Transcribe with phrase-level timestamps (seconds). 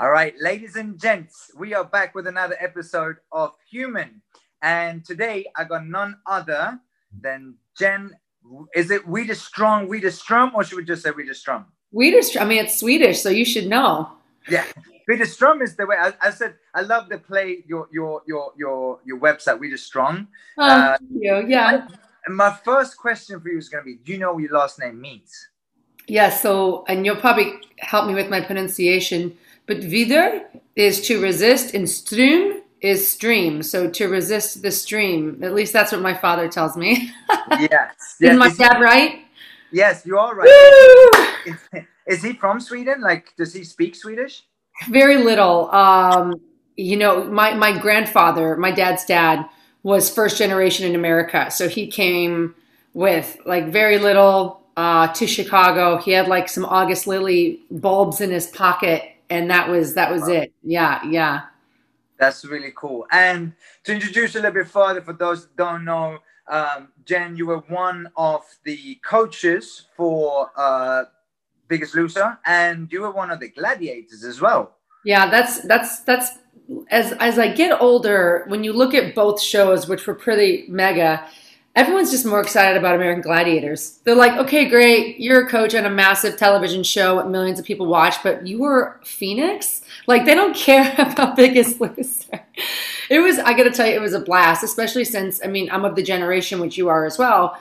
[0.00, 4.22] All right, ladies and gents, we are back with another episode of Human.
[4.60, 6.80] And today I got none other
[7.20, 8.10] than Jen.
[8.74, 11.66] Is it Widerström, Widerström, or should we just say Widerström?
[11.94, 14.10] Widerström, I mean, it's Swedish, so you should know.
[14.48, 14.64] Yeah,
[15.08, 16.56] Widerström is the way I, I said.
[16.74, 20.26] I love to play your your your your your website, Widerström.
[20.58, 21.46] Oh, uh, thank you.
[21.46, 21.86] Yeah.
[22.26, 24.80] My first question for you is going to be: Do you know what your last
[24.80, 25.30] name means?
[26.08, 26.30] Yeah.
[26.30, 29.38] So, and you'll probably help me with my pronunciation.
[29.66, 30.44] But wieder
[30.76, 33.62] is to resist, and ström is stream.
[33.62, 35.42] So to resist the stream.
[35.42, 37.10] At least that's what my father tells me.
[37.50, 38.16] yes.
[38.20, 39.20] Is my dad right?
[39.72, 41.26] Yes, you are right.
[41.46, 41.56] Is,
[42.06, 43.00] is, he from Sweden?
[43.00, 44.44] Like, does he speak Swedish?
[44.88, 45.70] Very little.
[45.70, 46.40] Um,
[46.76, 49.48] you know, my my grandfather, my dad's dad,
[49.82, 52.54] was first generation in America, so he came
[52.92, 55.98] with like very little uh, to Chicago.
[55.98, 60.22] He had like some August lily bulbs in his pocket and that was that was
[60.22, 60.28] wow.
[60.28, 60.52] it.
[60.62, 61.42] Yeah, yeah.
[62.18, 63.06] That's really cool.
[63.10, 63.52] And
[63.84, 67.58] to introduce a little bit further for those that don't know, um, Jen, you were
[67.68, 71.04] one of the coaches for uh,
[71.66, 74.76] Biggest Loser, and you were one of the gladiators as well.
[75.04, 76.38] Yeah, that's that's that's
[76.90, 81.26] as as I get older, when you look at both shows, which were pretty mega,
[81.74, 83.98] everyone's just more excited about American Gladiators.
[84.04, 87.64] They're like, okay, great, you're a coach on a massive television show that millions of
[87.64, 89.82] people watch, but you were Phoenix?
[90.06, 92.40] Like, they don't care about Biggest Loser.
[93.10, 95.84] It was, I gotta tell you, it was a blast, especially since, I mean, I'm
[95.84, 97.58] of the generation, which you are as well,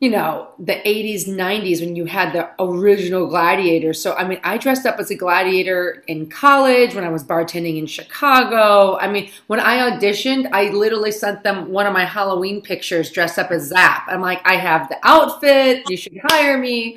[0.00, 3.92] you know, the 80s, 90s when you had the original gladiator.
[3.92, 7.78] So, I mean, I dressed up as a gladiator in college when I was bartending
[7.78, 8.96] in Chicago.
[8.98, 13.38] I mean, when I auditioned, I literally sent them one of my Halloween pictures dressed
[13.38, 14.06] up as Zap.
[14.08, 16.96] I'm like, I have the outfit, you should hire me.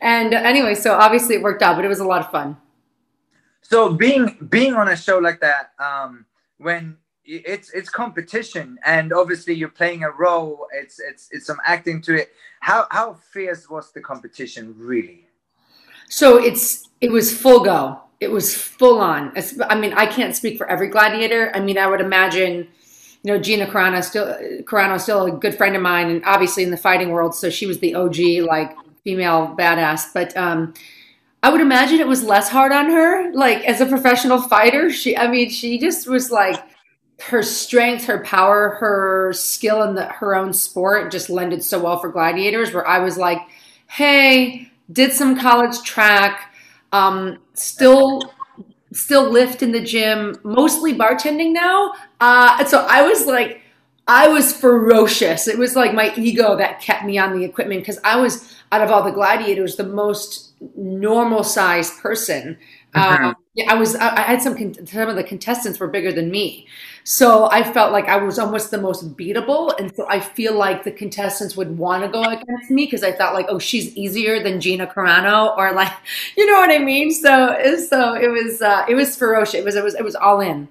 [0.00, 2.56] And anyway, so obviously it worked out, but it was a lot of fun.
[3.62, 6.26] So being being on a show like that, um,
[6.58, 10.66] when it's it's competition and obviously you're playing a role.
[10.72, 12.32] It's it's it's some acting to it.
[12.60, 15.28] How how fierce was the competition really?
[16.08, 18.00] So it's it was full go.
[18.20, 19.32] It was full on.
[19.68, 21.50] I mean i can't speak for every gladiator.
[21.54, 22.68] I mean i would imagine
[23.22, 24.26] you know gina carano still
[24.64, 27.48] carano is still a good friend of mine and obviously in the fighting world so
[27.48, 30.12] she was the og like female badass.
[30.12, 30.74] But um
[31.42, 33.30] I would imagine it was less hard on her.
[33.34, 36.73] Like as a professional fighter, she I mean, she just was like
[37.26, 41.98] her strength, her power, her skill in the, her own sport just lended so well
[41.98, 42.72] for gladiators.
[42.72, 43.40] Where I was like,
[43.86, 46.54] hey, did some college track,
[46.92, 48.32] um, still
[48.92, 51.92] still lift in the gym, mostly bartending now.
[52.20, 53.60] Uh, so I was like,
[54.06, 55.48] I was ferocious.
[55.48, 58.82] It was like my ego that kept me on the equipment because I was out
[58.82, 62.58] of all the gladiators the most normal sized person.
[62.94, 63.24] Mm-hmm.
[63.24, 63.96] Um, yeah, I was.
[63.96, 64.74] I, I had some.
[64.86, 66.66] Some of the contestants were bigger than me,
[67.06, 69.78] so I felt like I was almost the most beatable.
[69.78, 73.12] And so I feel like the contestants would want to go against me because I
[73.12, 75.92] thought like, oh, she's easier than Gina Carano, or like,
[76.36, 77.12] you know what I mean.
[77.12, 79.54] So so it was uh, it was ferocious.
[79.54, 80.66] It was it was it was all in.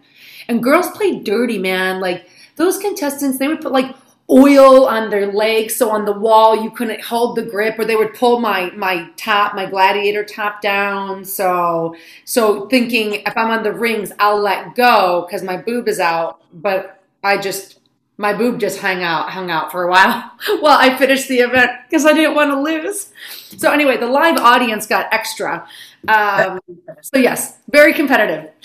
[0.47, 2.01] And girls play dirty, man.
[2.01, 3.95] Like those contestants, they would put like
[4.29, 7.95] oil on their legs so on the wall you couldn't hold the grip or they
[7.95, 11.25] would pull my my top my gladiator top down.
[11.25, 15.99] So so thinking if i'm on the rings i'll let go because my boob is
[15.99, 17.79] out but i just
[18.17, 21.71] my boob just hung out hung out for a while while i finished the event
[21.89, 23.11] because i didn't want to lose.
[23.57, 25.67] So anyway the live audience got extra
[26.07, 26.59] um,
[27.01, 28.51] so yes very competitive.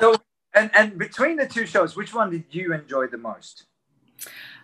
[0.00, 0.16] So
[0.54, 3.67] and and between the two shows which one did you enjoy the most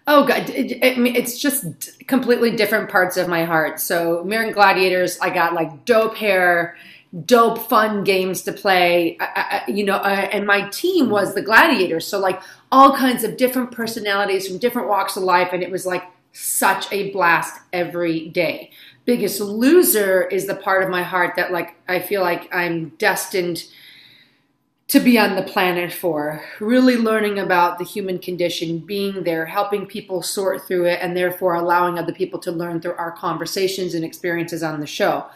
[0.07, 3.81] Oh God, it, it, it's just completely different parts of my heart.
[3.81, 6.77] So American Gladiators, I got like dope hair,
[7.25, 9.17] dope fun games to play.
[9.19, 13.25] I, I, you know, uh, and my team was the Gladiators, so like all kinds
[13.25, 17.59] of different personalities from different walks of life, and it was like such a blast
[17.73, 18.71] every day.
[19.07, 23.65] Biggest Loser is the part of my heart that like I feel like I'm destined
[24.89, 29.87] to be on the planet for, really learning about the human condition, being there, helping
[29.87, 34.05] people sort through it, and therefore allowing other people to learn through our conversations and
[34.05, 35.27] experiences on the show.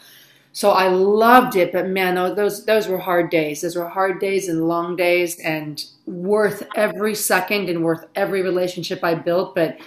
[0.52, 3.60] So I loved it, but man, those those were hard days.
[3.60, 9.04] Those were hard days and long days, and worth every second and worth every relationship
[9.04, 9.54] I built.
[9.54, 9.78] But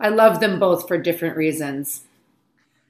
[0.00, 2.02] I love them both for different reasons.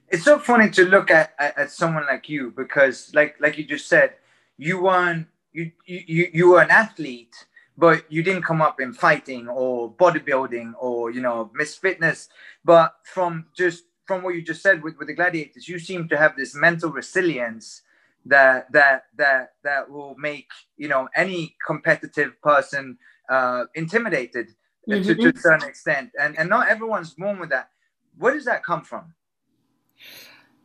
[0.09, 3.87] It's so funny to look at, at, someone like you because, like like you just
[3.87, 4.13] said,
[4.57, 5.27] you won
[5.59, 7.35] you you you were an athlete
[7.77, 12.29] but you didn't come up in fighting or bodybuilding or you know miss fitness
[12.63, 16.17] but from just from what you just said with, with the gladiators you seem to
[16.17, 17.83] have this mental resilience
[18.25, 22.97] that that that that will make you know any competitive person
[23.29, 24.49] uh, intimidated
[24.87, 25.03] mm-hmm.
[25.03, 27.69] to, to a certain extent, and and not everyone's born with that.
[28.17, 29.13] Where does that come from?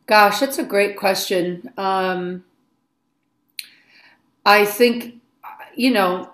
[0.05, 1.71] Gosh, that's a great question.
[1.77, 2.43] Um,
[4.45, 5.15] I think,
[5.75, 6.29] you know,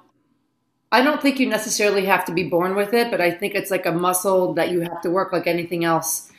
[0.92, 3.72] I don't think you necessarily have to be born with it, but I think it's
[3.72, 6.30] like a muscle that you have to work like anything else.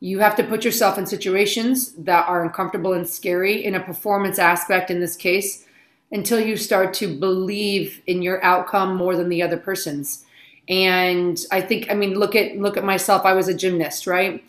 [0.00, 4.38] You have to put yourself in situations that are uncomfortable and scary in a performance
[4.38, 5.66] aspect in this case
[6.10, 10.24] until you start to believe in your outcome more than the other person's.
[10.68, 13.24] And I think I mean look at look at myself.
[13.24, 14.42] I was a gymnast, right?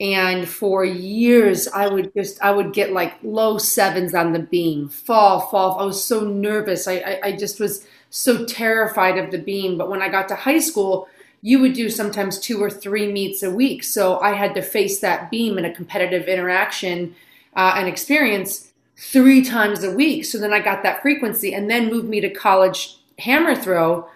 [0.00, 4.88] And for years I would just I would get like low sevens on the beam,
[4.88, 5.78] fall, fall.
[5.78, 6.88] I was so nervous.
[6.88, 9.78] I I, I just was so terrified of the beam.
[9.78, 11.08] But when I got to high school,
[11.42, 13.82] you would do sometimes two or three meets a week.
[13.84, 17.14] So I had to face that beam in a competitive interaction
[17.54, 20.24] uh, and experience three times a week.
[20.24, 24.08] So then I got that frequency and then moved me to college hammer throw.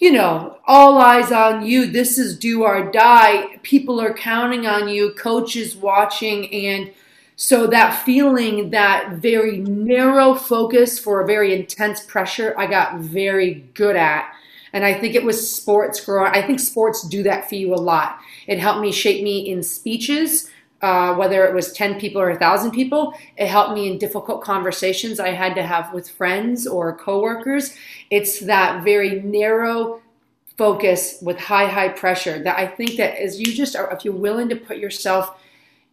[0.00, 1.86] You know, all eyes on you.
[1.86, 3.58] This is do or die.
[3.62, 6.52] People are counting on you, coaches watching.
[6.52, 6.92] And
[7.36, 13.66] so that feeling, that very narrow focus for a very intense pressure, I got very
[13.74, 14.34] good at
[14.72, 16.32] and I think it was sports growing.
[16.32, 18.20] I think sports do that for you a lot.
[18.46, 20.50] It helped me shape me in speeches,
[20.82, 23.14] uh, whether it was 10 people or 1,000 people.
[23.36, 27.74] It helped me in difficult conversations I had to have with friends or coworkers.
[28.10, 30.00] It's that very narrow
[30.56, 34.14] focus with high, high pressure that I think that as you just are, if you're
[34.14, 35.38] willing to put yourself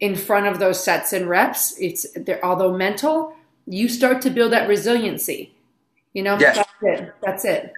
[0.00, 3.34] in front of those sets and reps, it's they're although mental,
[3.66, 5.54] you start to build that resiliency.
[6.12, 6.56] You know, yes.
[6.56, 7.14] that's it.
[7.22, 7.72] That's it.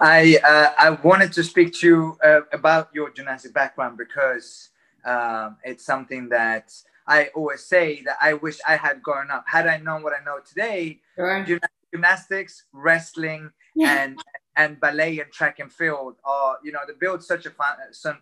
[0.00, 4.70] I uh, I wanted to speak to you uh, about your gymnastic background because
[5.04, 6.72] um, it's something that
[7.06, 9.44] I always say that I wish I had grown up.
[9.46, 11.44] Had I known what I know today, sure.
[11.92, 14.04] gymnastics, wrestling, yeah.
[14.04, 14.18] and
[14.56, 17.52] and ballet and track and field are you know they build such a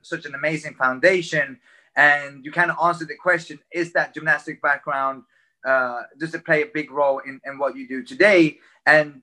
[0.02, 1.58] such an amazing foundation.
[1.96, 5.24] And you kind of answer the question: Is that gymnastic background
[5.64, 8.58] uh, does it play a big role in, in what you do today?
[8.86, 9.22] And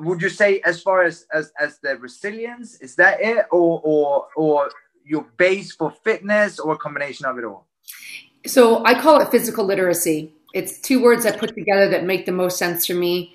[0.00, 4.26] would you say as far as as, as the resilience is that it or or
[4.36, 4.70] or
[5.08, 7.66] your base for fitness or a combination of it all
[8.46, 12.32] so i call it physical literacy it's two words i put together that make the
[12.32, 13.34] most sense for me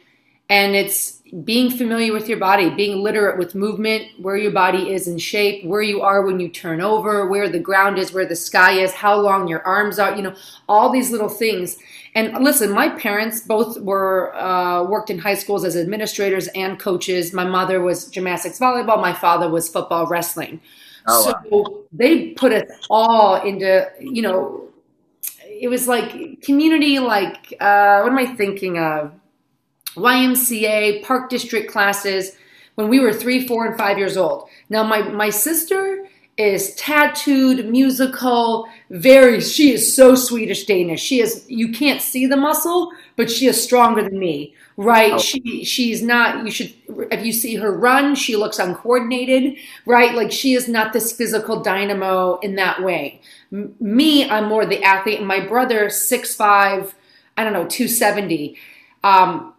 [0.49, 5.07] and it's being familiar with your body being literate with movement where your body is
[5.07, 8.35] in shape where you are when you turn over where the ground is where the
[8.35, 10.35] sky is how long your arms are you know
[10.69, 11.77] all these little things
[12.15, 17.33] and listen, my parents both were uh, worked in high schools as administrators and coaches.
[17.33, 19.01] My mother was gymnastics, volleyball.
[19.01, 20.61] My father was football, wrestling.
[21.07, 21.83] Oh, so wow.
[21.91, 24.69] they put us all into, you know,
[25.45, 29.13] it was like community, like uh, what am I thinking of?
[29.95, 32.35] YMCA, Park District classes
[32.75, 34.49] when we were three, four, and five years old.
[34.69, 36.05] Now, my my sister
[36.37, 41.01] is tattooed, musical, very, she is so Swedish Danish.
[41.01, 45.13] She is, you can't see the muscle, but she is stronger than me, right?
[45.13, 45.19] Oh.
[45.19, 46.73] She, she's not, you should,
[47.11, 50.15] if you see her run, she looks uncoordinated, right?
[50.15, 53.21] Like she is not this physical dynamo in that way.
[53.51, 55.19] M- me, I'm more the athlete.
[55.19, 56.95] And my brother, six five,
[57.37, 58.57] I don't know, 270.
[59.03, 59.53] Um,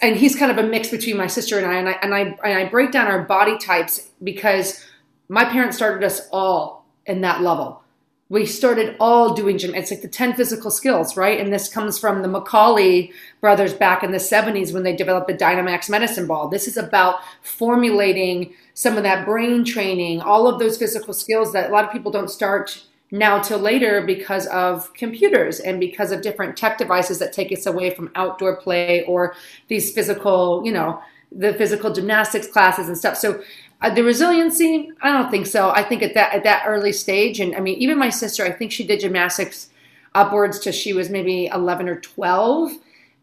[0.00, 2.48] and he's kind of a mix between my sister and I, and I, and I,
[2.48, 4.84] and I break down our body types because
[5.28, 7.82] my parents started us all in that level.
[8.30, 9.74] We started all doing gym.
[9.74, 11.40] It's like the 10 physical skills, right?
[11.40, 15.34] And this comes from the Macaulay brothers back in the 70s when they developed the
[15.34, 16.48] Dynamax medicine ball.
[16.48, 21.70] This is about formulating some of that brain training, all of those physical skills that
[21.70, 26.20] a lot of people don't start now till later because of computers and because of
[26.20, 29.34] different tech devices that take us away from outdoor play or
[29.68, 31.00] these physical, you know,
[31.32, 33.16] the physical gymnastics classes and stuff.
[33.16, 33.42] So
[33.80, 35.70] uh, the resiliency, I don't think so.
[35.70, 38.50] I think at that at that early stage, and I mean, even my sister, I
[38.50, 39.70] think she did gymnastics
[40.14, 42.72] upwards to she was maybe eleven or twelve.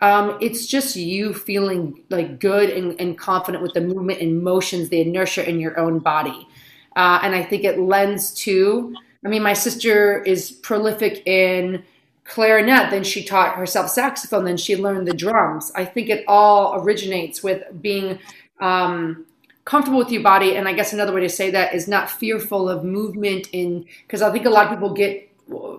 [0.02, 4.90] Um, it's just you feeling like good and, and, confident with the movement and motions,
[4.90, 6.48] the inertia in your own body,
[6.96, 8.96] uh, and I think it lends to.
[9.26, 11.84] I mean, my sister is prolific in
[12.26, 15.72] clarinet, then she taught herself saxophone, then she learned the drums.
[15.76, 18.20] I think it all originates with being
[18.60, 19.26] um,
[19.66, 20.56] comfortable with your body.
[20.56, 24.22] And I guess another way to say that is not fearful of movement in, because
[24.22, 25.30] I think a lot of people get,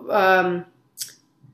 [0.09, 0.65] um,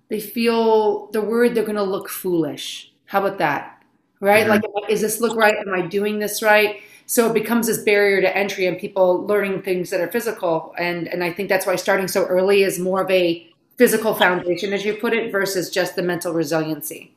[0.09, 2.91] they feel the word they're going to look foolish.
[3.05, 3.83] How about that?
[4.19, 4.47] Right?
[4.47, 4.65] Mm-hmm.
[4.75, 5.55] Like, is this look right?
[5.55, 6.81] Am I doing this right?
[7.05, 10.73] So it becomes this barrier to entry and people learning things that are physical.
[10.77, 13.47] And, and I think that's why starting so early is more of a
[13.77, 17.13] physical foundation, as you put it, versus just the mental resiliency.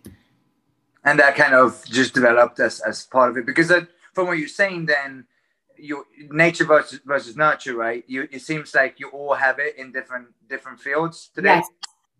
[1.06, 4.38] and that kind of just developed as as part of it because that, from what
[4.38, 5.26] you're saying then
[5.76, 8.02] your nature versus versus nurture right?
[8.06, 11.56] You it seems like you all have it in different different fields today.
[11.56, 11.68] Yes.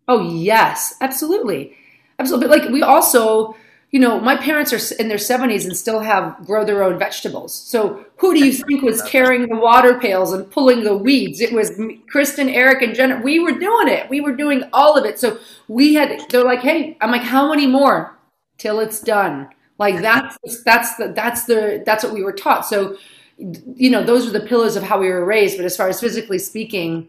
[0.07, 0.93] oh yes.
[1.01, 1.75] Absolutely.
[2.19, 2.47] Absolutely.
[2.47, 3.55] But like we also
[3.89, 7.51] you know my parents are in their 70s and still have grow their own vegetables.
[7.51, 11.41] So who do you think was carrying the water pails and pulling the weeds?
[11.41, 11.71] It was
[12.11, 13.21] kristen eric and jenna.
[13.23, 14.07] We were doing it.
[14.07, 15.19] We were doing all of it.
[15.19, 18.19] So we had they're like hey i'm like how many more
[18.59, 22.65] till it's done like that's that's the that's the that's what we were taught.
[22.65, 22.97] So
[23.37, 25.57] you know those are the pillars of how we were raised.
[25.57, 27.07] But as far as physically speaking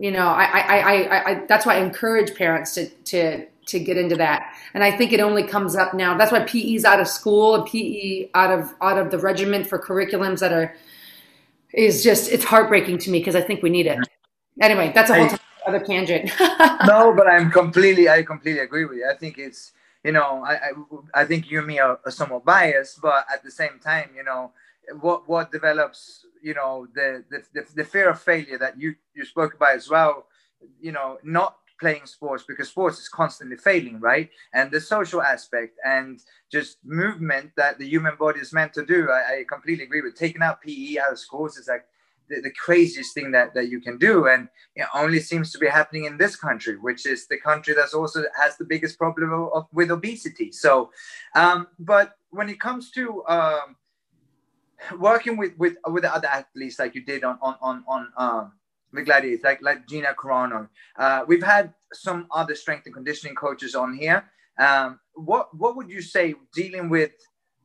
[0.00, 3.96] you know i i i, I that's why i encourage parents to to to get
[3.96, 4.52] into that.
[4.74, 6.16] And i think it only comes up now.
[6.16, 9.78] That's why pe's out of school and pe out of out of the regiment for
[9.78, 10.74] curriculums that are
[11.72, 13.98] is just it's heartbreaking to me because i think we need it.
[14.60, 16.32] Anyway that's a whole I, other tangent.
[16.86, 19.08] No but i'm completely i completely agree with you.
[19.08, 19.72] I think it's
[20.04, 23.42] you know i i, I think you and me are, are somewhat biased but at
[23.42, 24.52] the same time you know
[25.00, 29.24] what what develops you know the, the the, the fear of failure that you you
[29.24, 30.26] spoke about as well
[30.80, 34.28] you know not playing sports because sports is constantly failing right?
[34.52, 36.20] And the social aspect and
[36.52, 40.14] just movement that the human body is meant to do i, I completely agree with.
[40.14, 41.86] Taking out pe out of schools is like
[42.30, 45.66] the, the, craziest thing that, that you can do and it only seems to be
[45.66, 49.52] happening in this country which is the country that's also has the biggest problem of,
[49.52, 50.90] of with obesity so
[51.34, 53.76] um, but when it comes to um,
[54.98, 58.52] working with with with other athletes like you did on on on on um,
[58.92, 60.68] the gladiators, like like Gina Carano.
[60.96, 64.24] Uh, we've had some other strength and conditioning coaches on here.
[64.58, 67.12] Um, what what would you say dealing with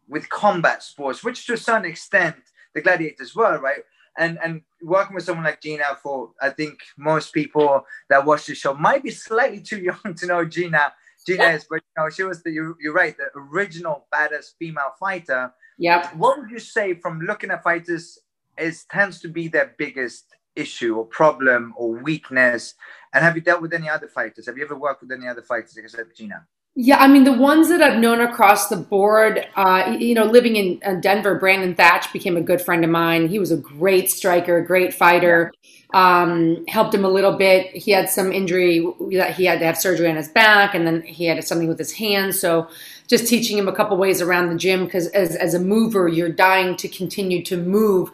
[0.07, 2.35] with combat sports, which to certain extent
[2.73, 3.83] the gladiators were, right?
[4.17, 8.55] And and working with someone like Gina for I think most people that watch the
[8.55, 10.93] show might be slightly too young to know Gina.
[11.25, 14.93] Gina is, but you know, she was the you, you're right, the original badass female
[14.99, 16.09] fighter Yeah.
[16.15, 18.19] What would you say from looking at fighters
[18.57, 22.75] is tends to be their biggest issue or problem or weakness?
[23.13, 24.45] And have you dealt with any other fighters?
[24.45, 26.45] Have you ever worked with any other fighters except Gina?
[26.77, 29.47] Yeah, I mean the ones that I've known across the board.
[29.55, 33.29] Uh, you know, living in uh, Denver, Brandon Thatch became a good friend of mine.
[33.29, 35.53] He was a great striker, great fighter.
[35.93, 37.67] Um, helped him a little bit.
[37.73, 41.01] He had some injury that he had to have surgery on his back, and then
[41.03, 42.35] he had something with his hand.
[42.35, 42.67] So
[43.07, 46.27] just teaching him a couple ways around the gym because as, as a mover, you're
[46.27, 48.11] dying to continue to move.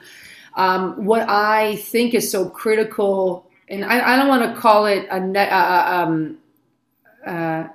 [0.53, 5.08] Um, what I think is so critical, and I, I don't want to call it
[5.10, 6.38] a uh, uh, um,
[7.25, 7.68] uh,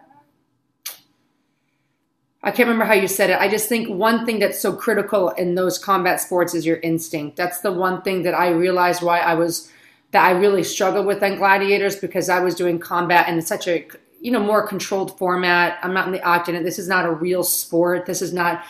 [2.47, 3.41] I can't remember how you said it.
[3.41, 7.37] I just think one thing that's so critical in those combat sports is your instinct.
[7.37, 9.69] That's the one thing that I realized why I was
[10.12, 13.88] that I really struggled with on gladiators because I was doing combat in such a
[14.21, 15.81] you know more controlled format.
[15.83, 16.62] I'm not in the octagon.
[16.62, 18.07] This is not a real sport.
[18.07, 18.65] This is not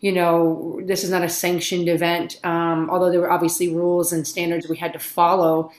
[0.00, 2.40] you know this is not a sanctioned event.
[2.44, 5.70] Um, although there were obviously rules and standards we had to follow.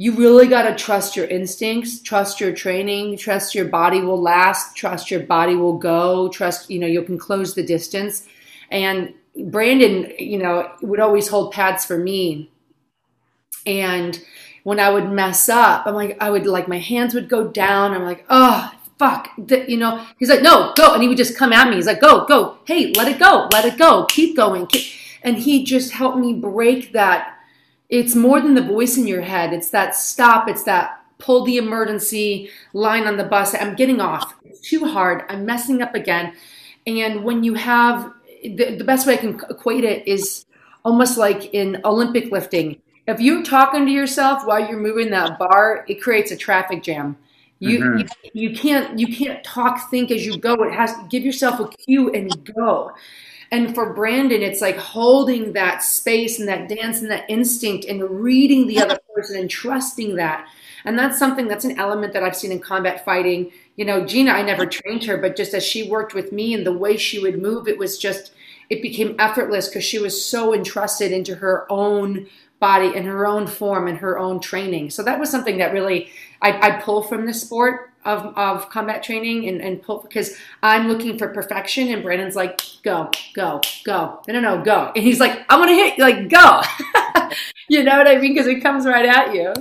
[0.00, 4.76] You really got to trust your instincts, trust your training, trust your body will last,
[4.76, 8.24] trust your body will go, trust you know you can close the distance.
[8.70, 9.12] And
[9.46, 12.48] Brandon, you know, would always hold pads for me.
[13.66, 14.22] And
[14.62, 17.92] when I would mess up, I'm like, I would like my hands would go down.
[17.92, 20.06] I'm like, oh fuck, you know.
[20.20, 21.74] He's like, no, go, and he would just come at me.
[21.74, 24.92] He's like, go, go, hey, let it go, let it go, keep going, keep.
[25.24, 27.37] and he just helped me break that.
[27.88, 29.52] It's more than the voice in your head.
[29.52, 30.48] It's that stop.
[30.48, 33.54] It's that pull the emergency line on the bus.
[33.54, 34.34] I'm getting off.
[34.44, 35.24] It's too hard.
[35.28, 36.34] I'm messing up again.
[36.86, 40.44] And when you have the, the best way I can equate it is
[40.84, 45.84] almost like in Olympic lifting if you're talking to yourself while you're moving that bar,
[45.88, 47.16] it creates a traffic jam.
[47.58, 48.06] You, mm-hmm.
[48.34, 50.54] you, you can't you can't talk think as you go.
[50.62, 52.92] It has to give yourself a cue and go.
[53.50, 58.02] And for Brandon, it's like holding that space and that dance and that instinct and
[58.22, 60.46] reading the other person and trusting that.
[60.84, 63.50] And that's something that's an element that I've seen in combat fighting.
[63.76, 66.66] You know, Gina, I never trained her, but just as she worked with me and
[66.66, 68.32] the way she would move, it was just,
[68.68, 72.26] it became effortless because she was so entrusted into her own
[72.60, 74.90] body and her own form and her own training.
[74.90, 76.10] So that was something that really
[76.42, 80.88] I, I pull from the sport of, of combat training and, and pull because I'm
[80.88, 84.20] looking for perfection and Brandon's like, go, go, go.
[84.26, 84.92] No, no, no, go.
[84.96, 86.62] And he's like, I'm gonna hit you, like go.
[87.68, 88.34] you know what I mean?
[88.34, 89.52] Because it comes right at you.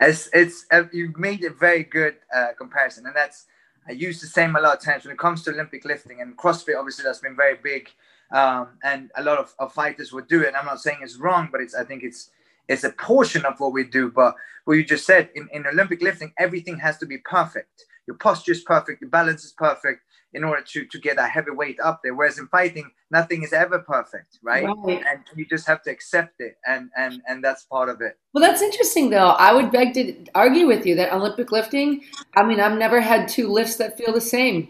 [0.00, 3.46] It's it's uh, you made a very good uh, comparison, and that's
[3.88, 6.36] I use the same a lot of times when it comes to Olympic lifting and
[6.36, 6.78] CrossFit.
[6.78, 7.90] Obviously, that's been very big
[8.30, 10.54] um, and a lot of, of fighters would do it.
[10.54, 12.30] I'm not saying it's wrong, but it's I think it's
[12.68, 14.10] it's a portion of what we do.
[14.10, 14.34] But
[14.64, 17.84] what you just said in, in Olympic lifting, everything has to be perfect.
[18.06, 20.02] your posture is perfect, your balance is perfect
[20.34, 22.14] in order to to get that heavy weight up there.
[22.14, 24.66] Whereas in fighting, nothing is ever perfect, right?
[24.84, 25.02] right?
[25.08, 28.18] And you just have to accept it, and and and that's part of it.
[28.34, 29.30] Well, that's interesting, though.
[29.30, 32.02] I would beg to argue with you that Olympic lifting.
[32.36, 34.68] I mean, I've never had two lifts that feel the same.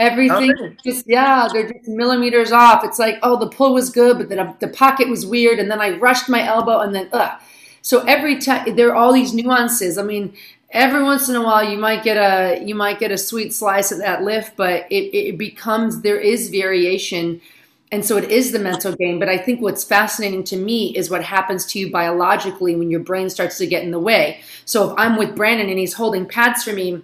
[0.00, 0.76] Everything okay.
[0.82, 2.84] just yeah, they're just millimeters off.
[2.84, 5.78] It's like oh, the pull was good, but then the pocket was weird, and then
[5.78, 7.38] I rushed my elbow, and then ugh.
[7.82, 9.98] So every time there are all these nuances.
[9.98, 10.32] I mean,
[10.70, 13.92] every once in a while you might get a you might get a sweet slice
[13.92, 17.42] of that lift, but it, it becomes there is variation.
[17.92, 19.18] And so it is the mental game.
[19.18, 23.00] But I think what's fascinating to me is what happens to you biologically when your
[23.00, 24.40] brain starts to get in the way.
[24.64, 27.02] So if I'm with Brandon and he's holding pads for me,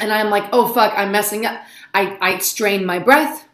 [0.00, 1.62] and I'm like, oh fuck, I'm messing up.
[1.94, 3.46] I, I strain my breath.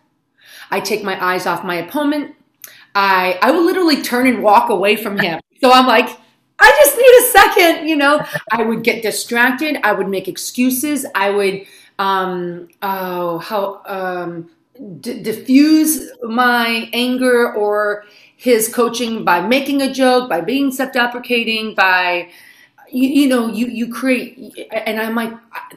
[0.70, 2.34] I take my eyes off my opponent.
[2.94, 5.40] I I will literally turn and walk away from him.
[5.62, 6.08] So I'm like,
[6.58, 8.24] I just need a second, you know.
[8.50, 9.76] I would get distracted.
[9.84, 11.04] I would make excuses.
[11.14, 11.66] I would,
[11.98, 14.48] um, oh, how, um,
[15.00, 18.04] d- diffuse my anger or
[18.36, 22.30] his coaching by making a joke, by being self-deprecating, by,
[22.92, 25.32] you, you, know, you you create, and I'm like,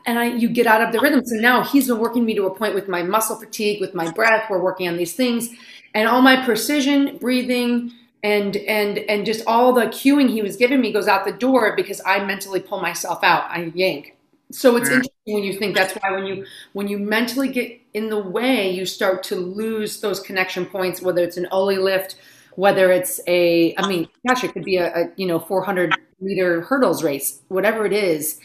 [0.06, 1.26] and I you get out of the rhythm.
[1.26, 4.12] So now he's been working me to a point with my muscle fatigue, with my
[4.12, 4.50] breath.
[4.50, 5.50] We're working on these things,
[5.94, 7.92] and all my precision breathing
[8.24, 11.76] and and and just all the cueing he was giving me goes out the door
[11.76, 13.50] because I mentally pull myself out.
[13.50, 14.16] I yank.
[14.52, 18.10] So it's interesting when you think that's why when you when you mentally get in
[18.10, 21.02] the way, you start to lose those connection points.
[21.02, 22.16] Whether it's an Oly lift,
[22.56, 26.62] whether it's a I mean, gosh, it could be a, a you know 400 meter
[26.62, 28.40] hurdles race, whatever it is.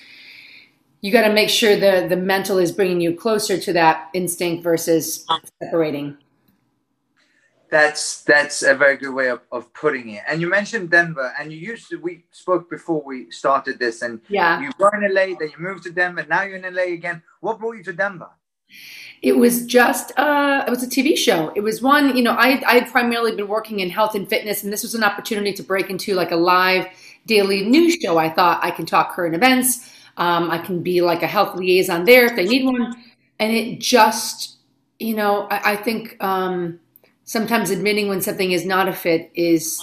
[1.00, 4.62] You got to make sure the the mental is bringing you closer to that instinct
[4.62, 5.26] versus
[5.62, 6.18] separating
[7.70, 10.22] that's that's a very good way of, of putting it.
[10.28, 11.96] And you mentioned Denver, and you used to.
[11.96, 15.84] We spoke before we started this, and yeah, you were in LA, then you moved
[15.84, 16.26] to Denver.
[16.28, 17.22] Now you're in LA again.
[17.40, 18.30] What brought you to Denver?
[19.22, 21.52] It was just uh, it was a TV show.
[21.56, 24.62] It was one, you know, I I had primarily been working in health and fitness,
[24.62, 26.86] and this was an opportunity to break into like a live
[27.26, 28.18] daily news show.
[28.18, 29.90] I thought I can talk current events.
[30.16, 32.94] Um, I can be like a health liaison there if they need one,
[33.38, 34.58] and it just,
[34.98, 36.16] you know, I, I think.
[36.22, 36.80] Um,
[37.28, 39.78] sometimes admitting when something is not a fit is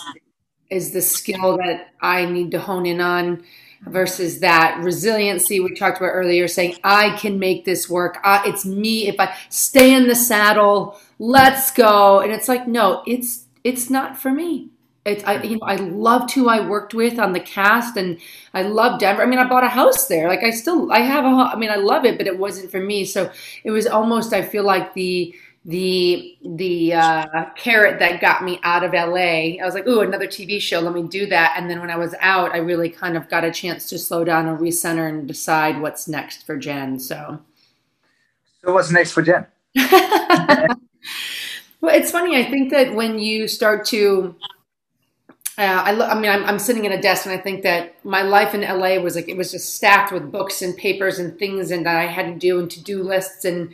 [0.71, 3.43] is the skill that I need to hone in on
[3.87, 8.19] versus that resiliency we talked about earlier saying I can make this work.
[8.23, 12.19] Uh, it's me if I stay in the saddle, let's go.
[12.19, 14.69] And it's like no, it's it's not for me.
[15.05, 18.17] It's I you know I loved who I worked with on the cast and
[18.53, 19.21] I love Denver.
[19.21, 20.27] I mean I bought a house there.
[20.27, 22.79] Like I still I have a I mean I love it but it wasn't for
[22.79, 23.05] me.
[23.05, 23.31] So
[23.63, 28.83] it was almost I feel like the the the uh, carrot that got me out
[28.83, 29.57] of LA.
[29.57, 30.79] I was like, "Ooh, another TV show.
[30.79, 33.43] Let me do that." And then when I was out, I really kind of got
[33.43, 36.99] a chance to slow down and recenter and decide what's next for Jen.
[36.99, 37.39] So,
[38.63, 39.47] so what's next for Jen?
[39.75, 40.67] well,
[41.83, 42.37] it's funny.
[42.37, 44.35] I think that when you start to
[45.57, 47.95] uh, I, lo- I mean, I'm, I'm sitting at a desk, and I think that
[48.03, 51.39] my life in LA was like it was just stacked with books and papers and
[51.39, 53.73] things, and that I had to do and to do lists and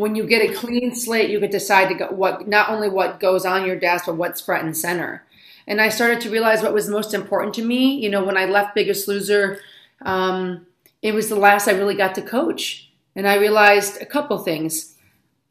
[0.00, 3.20] when you get a clean slate, you could decide to go what not only what
[3.20, 5.26] goes on your desk, but what's front and center.
[5.66, 8.02] And I started to realize what was most important to me.
[8.02, 9.60] You know, when I left Biggest Loser,
[10.00, 10.66] um,
[11.02, 14.96] it was the last I really got to coach, and I realized a couple things.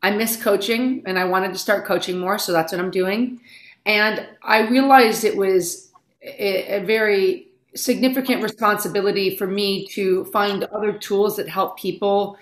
[0.01, 3.39] I miss coaching, and I wanted to start coaching more, so that's what I'm doing.
[3.85, 5.91] And I realized it was
[6.23, 12.39] a, a very significant responsibility for me to find other tools that help people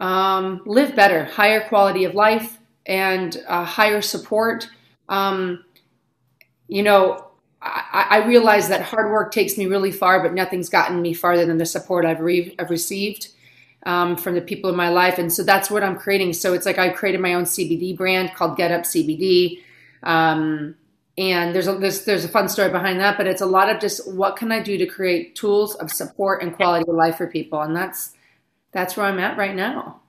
[0.00, 4.68] um, live better, higher quality of life, and uh, higher support.
[5.08, 5.64] Um,
[6.66, 7.26] you know,
[7.60, 11.44] I, I, realize that hard work takes me really far, but nothing's gotten me farther
[11.44, 13.28] than the support I've, re- I've received
[13.84, 15.18] um, from the people in my life.
[15.18, 16.32] And so that's what I'm creating.
[16.32, 19.62] So it's like I created my own CBD brand called Get Up CBD.
[20.02, 20.76] Um,
[21.18, 23.80] and there's a, there's, there's a fun story behind that, but it's a lot of
[23.80, 27.26] just what can I do to create tools of support and quality of life for
[27.26, 27.60] people.
[27.60, 28.14] And that's,
[28.72, 30.00] that's where I'm at right now.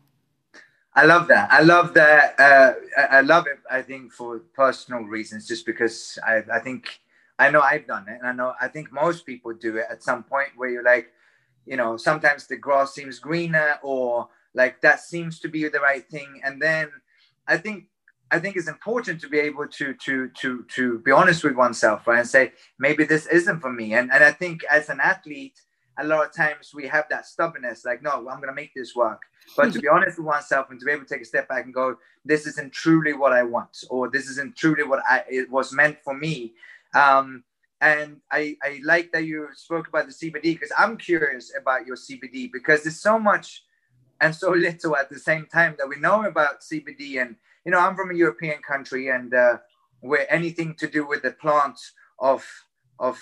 [0.93, 1.51] I love that.
[1.51, 2.39] I love that.
[2.39, 2.73] Uh,
[3.09, 3.59] I love it.
[3.69, 6.99] I think for personal reasons, just because I, I think
[7.39, 10.03] I know I've done it, and I know I think most people do it at
[10.03, 11.07] some point where you're like,
[11.65, 16.05] you know, sometimes the grass seems greener, or like that seems to be the right
[16.09, 16.89] thing, and then
[17.47, 17.85] I think
[18.29, 22.05] I think it's important to be able to to to to be honest with oneself,
[22.05, 25.61] right, and say maybe this isn't for me, and and I think as an athlete
[25.97, 28.95] a lot of times we have that stubbornness, like, no, I'm going to make this
[28.95, 29.21] work.
[29.57, 31.65] But to be honest with oneself and to be able to take a step back
[31.65, 35.49] and go, this isn't truly what I want, or this isn't truly what I, it
[35.49, 36.53] was meant for me.
[36.93, 37.43] Um,
[37.81, 41.95] and I, I like that you spoke about the CBD because I'm curious about your
[41.95, 43.63] CBD because there's so much
[44.21, 47.21] and so little at the same time that we know about CBD.
[47.21, 49.57] And you know, I'm from a European country, and uh,
[49.99, 51.79] where anything to do with the plant
[52.19, 52.45] of
[52.99, 53.19] of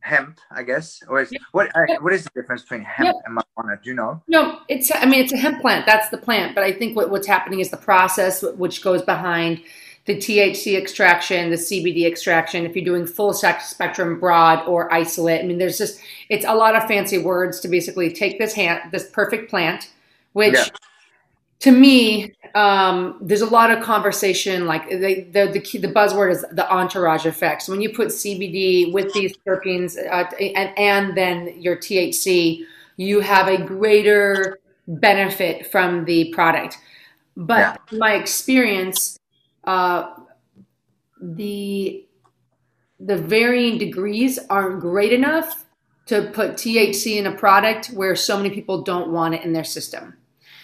[0.00, 3.82] hemp, I guess, or is, what what is the difference between hemp and marijuana?
[3.82, 4.22] Do you know?
[4.28, 5.86] No, it's I mean it's a hemp plant.
[5.86, 9.62] That's the plant, but I think what, what's happening is the process which goes behind
[10.06, 12.64] the THC extraction, the CBD extraction.
[12.64, 16.74] If you're doing full spectrum, broad or isolate, I mean, there's just it's a lot
[16.74, 19.90] of fancy words to basically take this hand, this perfect plant,
[20.32, 20.54] which.
[20.54, 20.64] Yeah.
[21.60, 24.66] To me, um, there's a lot of conversation.
[24.66, 27.62] Like they, the the, key, the buzzword is the entourage effect.
[27.62, 32.64] So when you put CBD with these terpenes uh, and and then your THC,
[32.96, 36.78] you have a greater benefit from the product.
[37.36, 37.98] But yeah.
[37.98, 39.18] my experience,
[39.64, 40.14] uh,
[41.20, 42.06] the
[42.98, 45.64] the varying degrees aren't great enough
[46.06, 49.64] to put THC in a product where so many people don't want it in their
[49.64, 50.16] system.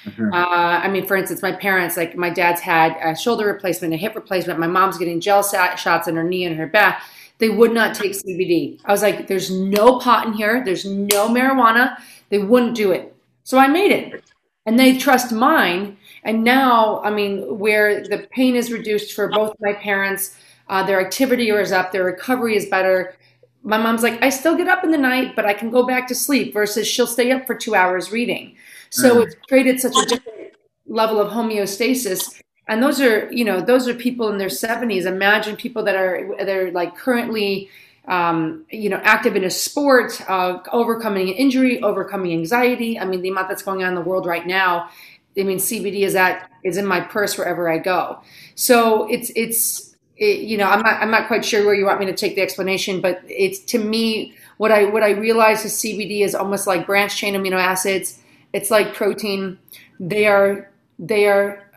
[0.07, 0.33] Mm-hmm.
[0.33, 3.97] Uh, I mean, for instance, my parents, like my dad's had a shoulder replacement, a
[3.97, 4.61] hip replacement.
[4.61, 7.03] My mom's getting gel shots in her knee and her back.
[7.39, 8.81] They would not take CBD.
[8.85, 10.65] I was like, there's no pot in here.
[10.65, 11.97] There's no marijuana.
[12.31, 13.15] They wouldn't do it.
[13.45, 14.25] So I made it.
[14.65, 15.97] And they trust mine.
[16.25, 20.37] And now, I mean, where the pain is reduced for both my parents,
[20.69, 23.15] uh, their activity is up, their recovery is better.
[23.63, 26.09] My mom's like, I still get up in the night, but I can go back
[26.09, 28.57] to sleep versus she'll stay up for two hours reading.
[28.97, 29.27] So mm.
[29.27, 30.53] it's created such a different
[30.87, 32.41] level of homeostasis.
[32.69, 35.05] And those are, you know, those are people in their 70s.
[35.07, 37.71] Imagine people that are they're like currently
[38.09, 42.99] um, you know, active in a sport, uh, overcoming an injury, overcoming anxiety.
[42.99, 44.91] I mean, the amount that's going on in the world right now.
[45.39, 48.21] I mean, CBD is at is in my purse wherever I go.
[48.55, 52.01] So it's it's it, you know, I'm not I'm not quite sure where you want
[52.01, 55.73] me to take the explanation, but it's to me what I what I realize is
[55.73, 58.21] CBD is almost like branch chain amino acids
[58.57, 59.59] it's like protein.
[60.01, 61.71] They are they are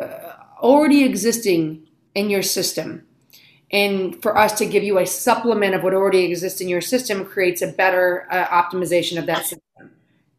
[0.00, 3.06] uh, already existing in your system.
[3.70, 7.24] And for us to give you a supplement of what already exists in your system
[7.24, 9.90] creates a better uh, optimization of that system.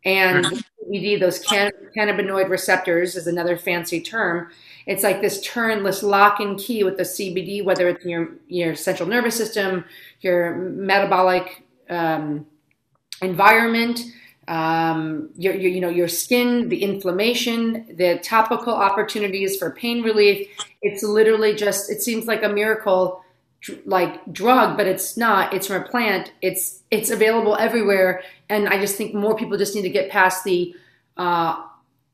[0.03, 4.49] And CBD, those can- cannabinoid receptors is another fancy term.
[4.85, 8.75] It's like this turn, this lock and key with the CBD, whether it's your your
[8.75, 9.85] central nervous system,
[10.21, 12.45] your metabolic um,
[13.21, 14.01] environment,
[14.47, 20.47] um, your, your, you know, your skin, the inflammation, the topical opportunities for pain relief.
[20.81, 23.23] It's literally just, it seems like a miracle,
[23.85, 25.53] like drug, but it's not.
[25.53, 26.31] It's from a plant.
[26.41, 30.43] It's it's available everywhere, and I just think more people just need to get past
[30.43, 30.75] the
[31.17, 31.63] uh,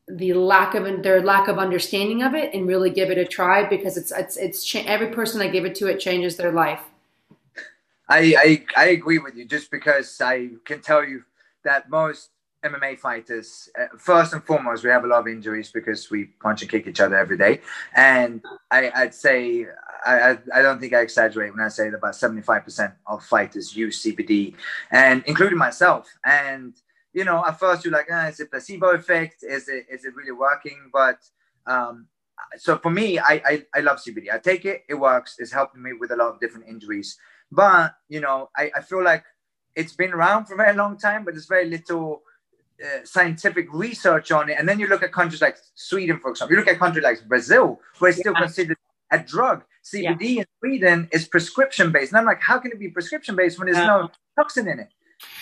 [0.08, 3.64] the lack of their lack of understanding of it and really give it a try
[3.64, 6.80] because it's it's it's every person I give it to it changes their life.
[8.08, 8.34] I,
[8.76, 11.24] I I agree with you just because I can tell you
[11.64, 12.30] that most
[12.64, 16.62] MMA fighters, uh, first and foremost, we have a lot of injuries because we punch
[16.62, 17.60] and kick each other every day.
[17.94, 19.66] And I, would say,
[20.04, 24.02] I, I don't think I exaggerate when I say that about 75% of fighters use
[24.02, 24.54] CBD,
[24.90, 26.08] and including myself.
[26.24, 26.74] And,
[27.12, 29.42] you know, at first you're like, ah, is it placebo effect?
[29.42, 30.90] Is it, is it really working?
[30.92, 31.18] But,
[31.66, 32.06] um,
[32.56, 34.32] so for me, I, I, I love CBD.
[34.32, 35.36] I take it, it works.
[35.38, 37.16] It's helping me with a lot of different injuries.
[37.52, 39.24] But, you know, I, I feel like
[39.76, 42.22] it's been around for a very long time, but there's very little
[42.82, 44.56] uh, scientific research on it.
[44.58, 46.54] And then you look at countries like Sweden, for example.
[46.54, 48.40] You look at countries like Brazil, where it's still yeah.
[48.40, 48.78] considered
[49.10, 49.64] a drug.
[49.84, 50.40] CBD yeah.
[50.40, 52.12] in Sweden is prescription based.
[52.12, 53.86] And I'm like, how can it be prescription based when there's yeah.
[53.86, 54.88] no toxin in it?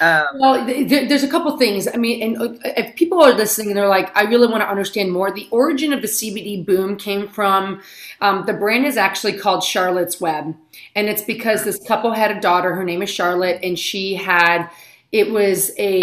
[0.01, 1.87] Um, well, there's a couple things.
[1.87, 4.69] I mean, and uh, if people are listening and they're like, I really want to
[4.69, 7.81] understand more, the origin of the CBD boom came from
[8.21, 10.57] um, the brand is actually called Charlotte's Web.
[10.97, 14.69] And it's because this couple had a daughter, her name is Charlotte, and she had,
[15.13, 16.01] it was a,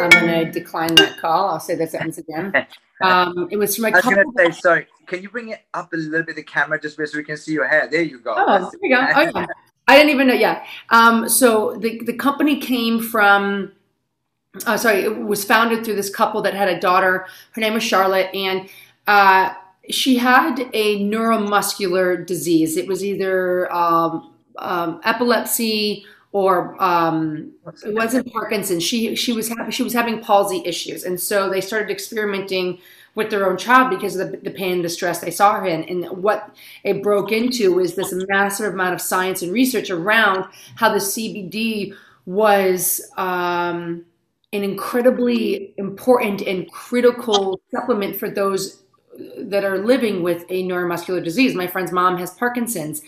[0.00, 1.48] I'm going to decline that call.
[1.48, 2.66] I'll say that sentence again.
[3.02, 5.62] Um, it was from a I was going to say, sorry, can you bring it
[5.74, 7.88] up a little bit, the camera, just so we can see your hair?
[7.90, 8.32] There you go.
[8.36, 9.08] Oh, there you go.
[9.16, 9.46] Oh, yeah.
[9.88, 10.34] I didn't even know.
[10.34, 10.64] Yeah.
[10.90, 13.72] Um, so the the company came from.
[14.66, 17.26] Uh, sorry, it was founded through this couple that had a daughter.
[17.52, 18.68] Her name was Charlotte, and
[19.06, 19.54] uh,
[19.90, 22.76] she had a neuromuscular disease.
[22.76, 27.52] It was either um, um, epilepsy or um,
[27.84, 28.82] it wasn't Parkinson's.
[28.82, 32.78] She she was having she was having palsy issues, and so they started experimenting
[33.14, 35.84] with their own child because of the, the pain, the stress they saw her in.
[35.84, 40.46] And what it broke into is this massive amount of science and research around
[40.76, 41.94] how the CBD
[42.24, 44.04] was um,
[44.52, 48.82] an incredibly important and critical supplement for those
[49.38, 51.54] that are living with a neuromuscular disease.
[51.54, 53.02] My friend's mom has Parkinson's.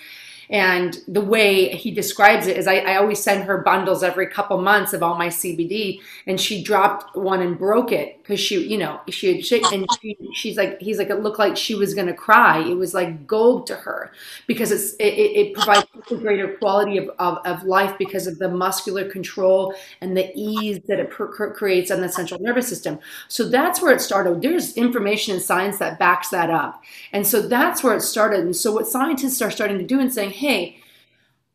[0.50, 4.58] And the way he describes it is I, I always send her bundles every couple
[4.60, 6.00] months of all my CBD.
[6.26, 10.16] And she dropped one and broke it because she, you know, she, she and she,
[10.34, 12.58] she's like, he's like, it looked like she was going to cry.
[12.58, 14.12] It was like gold to her
[14.46, 18.48] because it's, it, it provides a greater quality of, of, of, life because of the
[18.48, 22.98] muscular control and the ease that it per- creates on the central nervous system.
[23.28, 24.42] So that's where it started.
[24.42, 26.82] There's information and science that backs that up.
[27.12, 28.40] And so that's where it started.
[28.40, 30.78] And so what scientists are starting to do and saying, hey,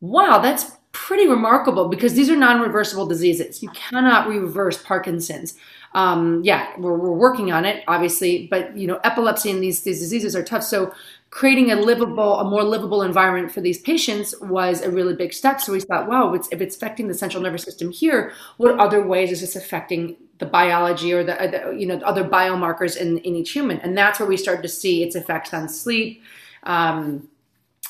[0.00, 3.62] wow, that's pretty remarkable because these are non-reversible diseases.
[3.62, 5.54] You cannot reverse Parkinson's.
[5.94, 10.00] Um, yeah, we're, we're working on it, obviously, but you know, epilepsy and these, these
[10.00, 10.62] diseases are tough.
[10.62, 10.92] So
[11.30, 15.60] creating a livable, a more livable environment for these patients was a really big step.
[15.60, 18.78] So we thought, wow, if it's, if it's affecting the central nervous system here, what
[18.78, 23.18] other ways is this affecting the biology or the, the you know other biomarkers in,
[23.18, 23.78] in each human?
[23.80, 26.22] And that's where we started to see its effects on sleep.
[26.64, 27.28] Um,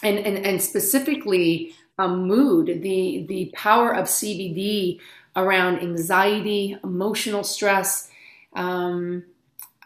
[0.02, 5.00] and, and, and specifically um, mood, the, the power of CBD
[5.36, 8.08] around anxiety, emotional stress.
[8.54, 9.24] Um,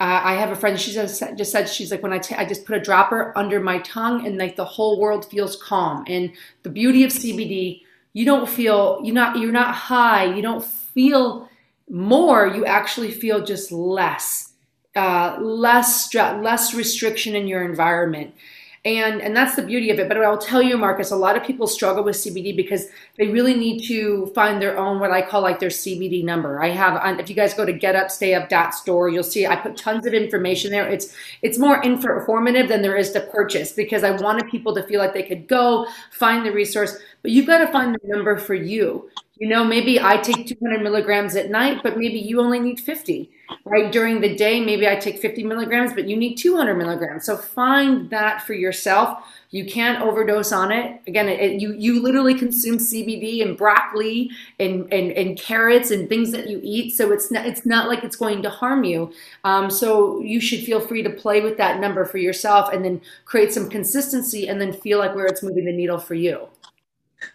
[0.01, 0.79] I have a friend.
[0.79, 3.61] She just just said she's like when I, t- I just put a dropper under
[3.61, 6.05] my tongue and like the whole world feels calm.
[6.09, 6.33] And
[6.65, 10.25] the beauty of CBD, you don't feel you're not you're not high.
[10.35, 11.49] You don't feel
[11.89, 12.49] more.
[12.49, 14.53] You actually feel just less,
[14.97, 18.35] uh, less stress, less restriction in your environment
[18.85, 20.09] and and that's the beauty of it.
[20.09, 23.55] But i'll tell you marcus a lot of people struggle with cbd because they really
[23.55, 26.63] need to find their own what i call like their cbd number.
[26.63, 30.71] I have if you guys go to getupstayup.store you'll see i put tons of information
[30.71, 30.87] there.
[30.89, 35.01] It's it's more informative than there is to purchase because i wanted people to feel
[35.01, 36.99] like they could go find the resource.
[37.23, 39.11] But you've got to find the number for you.
[39.39, 43.31] You know, maybe I take 200 milligrams at night, but maybe you only need 50,
[43.65, 43.91] right?
[43.91, 47.25] During the day, maybe I take 50 milligrams, but you need 200 milligrams.
[47.25, 49.25] So find that for yourself.
[49.51, 51.01] You can't overdose on it.
[51.07, 56.33] Again, it, you you literally consume CBD and broccoli and, and and carrots and things
[56.33, 56.97] that you eat.
[56.97, 59.13] So it's not it's not like it's going to harm you.
[59.45, 63.01] Um, so you should feel free to play with that number for yourself and then
[63.25, 66.49] create some consistency and then feel like where it's moving the needle for you.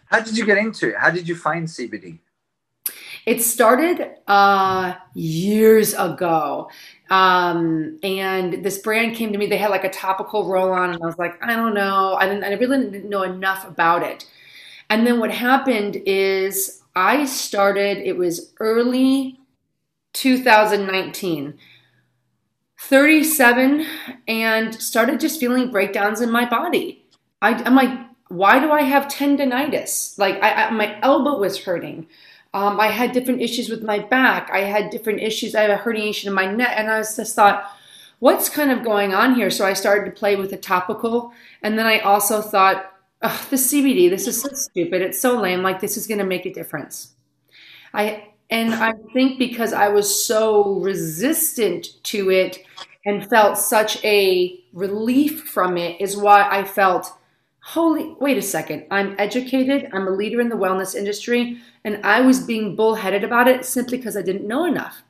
[0.08, 0.96] How did you get into it?
[0.98, 2.20] How did you find CBD?
[3.26, 6.70] It started uh, years ago.
[7.10, 9.48] Um, and this brand came to me.
[9.48, 12.16] They had like a topical roll on, and I was like, I don't know.
[12.20, 12.44] I didn't.
[12.44, 14.26] I really didn't know enough about it.
[14.90, 17.98] And then what happened is I started.
[18.00, 19.40] It was early
[20.14, 21.60] 2019.
[22.80, 23.86] 37
[24.28, 27.06] and started just feeling breakdowns in my body.
[27.42, 27.92] I, I'm like,
[28.30, 30.18] why do I have tendonitis?
[30.18, 32.08] Like I, I, my elbow was hurting.
[32.54, 34.50] Um, I had different issues with my back.
[34.52, 35.54] I had different issues.
[35.54, 37.72] I had a herniation in my neck, and I was just thought,
[38.20, 39.52] what's kind of going on here?
[39.52, 41.32] So I started to play with the topical,
[41.62, 44.10] and then I also thought, oh, the CBD.
[44.10, 45.02] This is so stupid.
[45.02, 45.62] It's so lame.
[45.62, 47.14] Like this is going to make a difference.
[47.94, 52.60] I and I think because I was so resistant to it
[53.06, 57.12] and felt such a relief from it is why I felt
[57.70, 62.20] holy, wait a second, I'm educated, I'm a leader in the wellness industry, and I
[62.20, 65.04] was being bullheaded about it simply because I didn't know enough.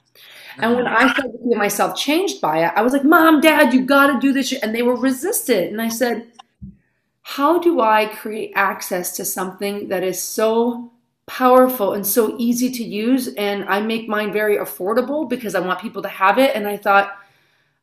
[0.57, 1.07] And when mm-hmm.
[1.07, 4.07] I started to get myself changed by it, I was like, Mom, Dad, you got
[4.07, 4.51] to do this.
[4.51, 5.71] And they were resistant.
[5.71, 6.27] And I said,
[7.21, 10.91] How do I create access to something that is so
[11.27, 13.29] powerful and so easy to use?
[13.35, 16.53] And I make mine very affordable because I want people to have it.
[16.57, 17.17] And I thought,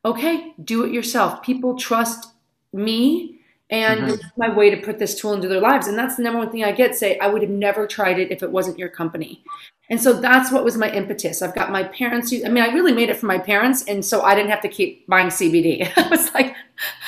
[0.05, 1.43] Okay, do it yourself.
[1.43, 2.35] People trust
[2.75, 3.36] me
[3.71, 4.29] and mm-hmm.
[4.37, 5.89] my way to put this tool into their lives.
[5.89, 8.31] And that's the number one thing I get say, I would have never tried it
[8.31, 9.43] if it wasn't your company.
[9.89, 11.43] And so that's what was my impetus.
[11.43, 13.85] I've got my parents, I mean, I really made it for my parents.
[13.85, 15.91] And so I didn't have to keep buying CBD.
[15.97, 16.55] I was like,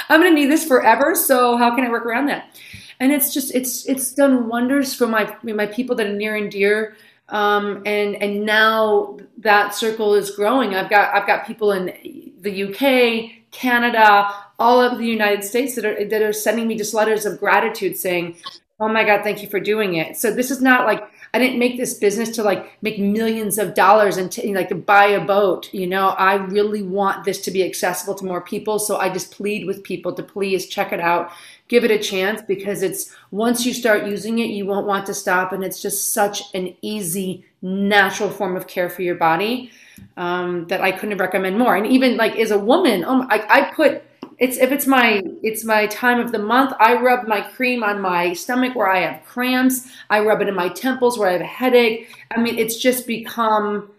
[0.09, 1.15] I'm going to need this forever.
[1.15, 2.59] So how can I work around that?
[3.01, 6.51] And it's just, it's, it's done wonders for my, my people that are near and
[6.51, 6.97] dear.
[7.29, 10.75] Um, and, and now that circle is growing.
[10.75, 15.85] I've got, I've got people in the UK, Canada, all of the United States that
[15.85, 18.37] are that are sending me just letters of gratitude saying,
[18.81, 21.03] "Oh my God, thank you for doing it." So this is not like
[21.35, 24.75] I didn't make this business to like make millions of dollars and to, like to
[24.75, 25.73] buy a boat.
[25.75, 28.79] You know, I really want this to be accessible to more people.
[28.79, 31.31] So I just plead with people to please check it out,
[31.69, 35.15] give it a chance because it's once you start using it, you won't want to
[35.15, 39.71] stop, and it's just such an easy, natural form of care for your body
[40.17, 41.77] um, that I couldn't recommend more.
[41.77, 44.03] And even like as a woman, oh, I, I put
[44.39, 48.01] it's if it's my it's my time of the month i rub my cream on
[48.01, 51.41] my stomach where i have cramps i rub it in my temples where i have
[51.41, 53.91] a headache i mean it's just become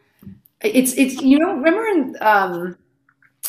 [0.62, 2.78] it's it's you know remember in um,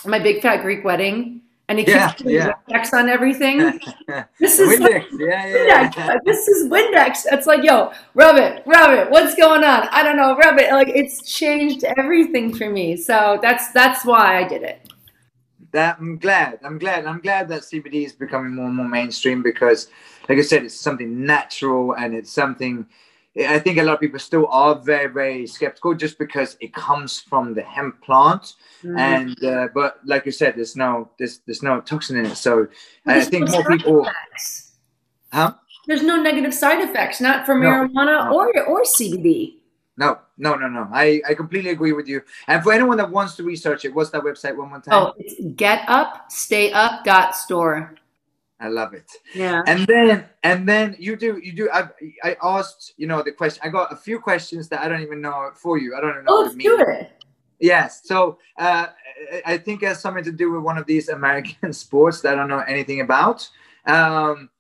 [0.07, 2.55] my big fat greek wedding and he keeps Yeah.
[2.69, 3.61] Windex on everything.
[4.41, 5.05] This is Windex.
[5.13, 5.91] Yeah, yeah, yeah.
[5.91, 6.19] Windex.
[6.25, 7.19] This is Windex.
[7.31, 9.09] It's like, yo, rub it, rub it.
[9.09, 9.87] What's going on?
[9.93, 10.37] I don't know.
[10.37, 10.73] Rub it.
[10.73, 12.97] Like it's changed everything for me.
[12.97, 14.90] So that's that's why I did it.
[15.73, 16.59] That I'm glad.
[16.65, 17.07] I'm glad.
[17.07, 19.89] I'm glad that CBD is becoming more and more mainstream because,
[20.29, 22.87] like I said, it's something natural and it's something.
[23.39, 27.21] I think a lot of people still are very, very skeptical just because it comes
[27.21, 28.99] from the hemp plant, Mm.
[28.99, 32.67] and uh, but like you said, there's no there's there's no toxin in it, so
[33.07, 34.03] I think no more people.
[34.03, 34.73] effects.
[35.33, 35.53] Huh?
[35.87, 38.35] There's no negative side effects, not for No, marijuana no.
[38.35, 39.60] or or CBD.
[39.97, 40.89] No, no, no, no.
[40.93, 42.23] I, I completely agree with you.
[42.47, 44.95] And for anyone that wants to research it, what's that website one more time?
[44.95, 47.95] Oh, it's getupstayup.store.
[48.63, 49.11] I love it.
[49.35, 49.63] Yeah.
[49.67, 51.89] and then and then you do you do I,
[52.23, 55.23] I asked you know the question i got a few questions that i don't even
[55.23, 56.77] know for you i don't even know Oh, what it means.
[56.77, 57.11] do it.
[57.59, 58.89] yes so uh,
[59.33, 62.35] I- i think it has something to do with one of these american sports that
[62.35, 63.49] i don't know anything about
[63.87, 64.51] um,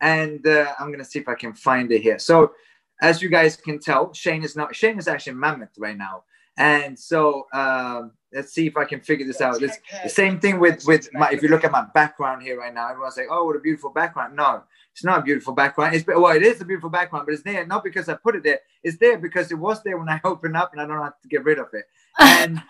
[0.00, 2.52] and uh, i'm gonna see if i can find it here so
[3.00, 6.24] as you guys can tell shane is not shane is actually mammoth right now.
[6.56, 9.62] And so um, let's see if i can figure this out.
[9.62, 12.74] it's the same thing with with my if you look at my background here right
[12.74, 14.36] now everyone's like oh what a beautiful background.
[14.36, 15.94] No it's not a beautiful background.
[15.94, 18.42] It's well it is a beautiful background but it's there not because i put it
[18.42, 18.60] there.
[18.82, 21.28] It's there because it was there when i opened up and i don't have to
[21.28, 21.84] get rid of it.
[22.18, 22.62] And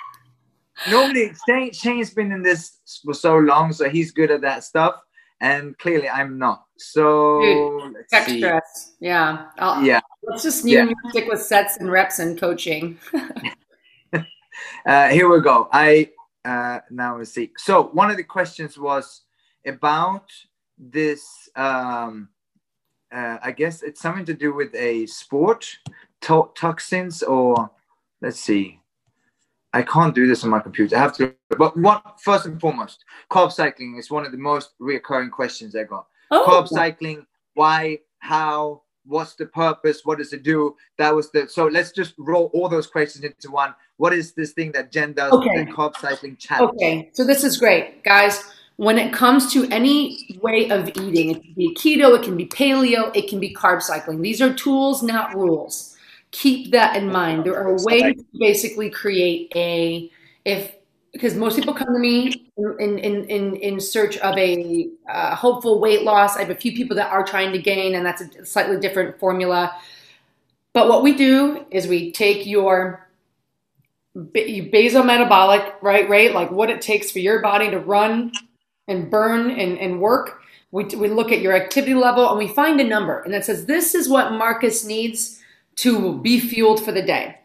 [0.90, 5.00] normally Shane, shane's been in this for so long so he's good at that stuff
[5.42, 8.38] and clearly i'm not so Dude, let's Tech see.
[8.38, 8.94] stress.
[8.98, 9.46] Yeah.
[9.58, 11.10] I'll, yeah Let's just you Yeah.
[11.10, 12.98] stick with sets and reps and coaching.
[14.84, 15.68] Uh, here we go.
[15.72, 16.10] I
[16.44, 17.52] uh, now let's see.
[17.56, 19.22] So one of the questions was
[19.64, 20.28] about
[20.76, 21.48] this.
[21.54, 22.28] Um,
[23.12, 25.68] uh, I guess it's something to do with a sport,
[26.22, 27.70] to- toxins, or
[28.20, 28.80] let's see.
[29.72, 30.96] I can't do this on my computer.
[30.96, 31.34] I have to.
[31.56, 35.84] But what first and foremost, carb cycling is one of the most reoccurring questions I
[35.84, 36.06] got.
[36.30, 37.26] Oh, Carb cycling.
[37.54, 37.98] Why?
[38.18, 38.82] How?
[39.04, 40.02] What's the purpose?
[40.04, 40.76] What does it do?
[40.98, 41.48] That was the.
[41.48, 43.74] So let's just roll all those questions into one.
[43.96, 45.32] What is this thing that Jen does?
[45.32, 45.64] Okay.
[45.64, 46.72] The carb cycling challenge.
[46.74, 48.42] Okay, so this is great, guys.
[48.76, 52.46] When it comes to any way of eating, it can be keto, it can be
[52.46, 54.22] paleo, it can be carb cycling.
[54.22, 55.91] These are tools, not rules.
[56.32, 57.44] Keep that in mind.
[57.44, 60.10] There are ways to basically create a
[60.44, 60.74] if
[61.12, 65.78] because most people come to me in in in, in search of a uh, hopeful
[65.78, 66.36] weight loss.
[66.36, 69.18] I have a few people that are trying to gain, and that's a slightly different
[69.18, 69.76] formula.
[70.72, 73.08] But what we do is we take your
[74.32, 78.32] basal metabolic right rate, like what it takes for your body to run
[78.88, 80.40] and burn and, and work.
[80.70, 83.66] We, we look at your activity level and we find a number and that says
[83.66, 85.41] this is what Marcus needs
[85.76, 87.38] to be fueled for the day.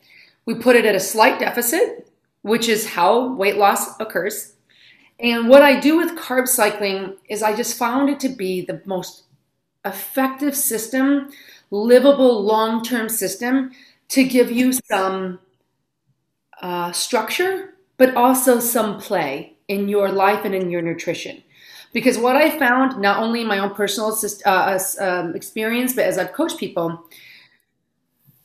[0.45, 2.09] We put it at a slight deficit,
[2.41, 4.53] which is how weight loss occurs.
[5.19, 8.81] And what I do with carb cycling is I just found it to be the
[8.85, 9.23] most
[9.83, 11.29] effective system,
[11.71, 13.71] livable long term system
[14.09, 15.39] to give you some
[16.61, 21.43] uh, structure, but also some play in your life and in your nutrition.
[21.93, 26.05] Because what I found, not only in my own personal assist, uh, um, experience, but
[26.05, 27.05] as I've coached people,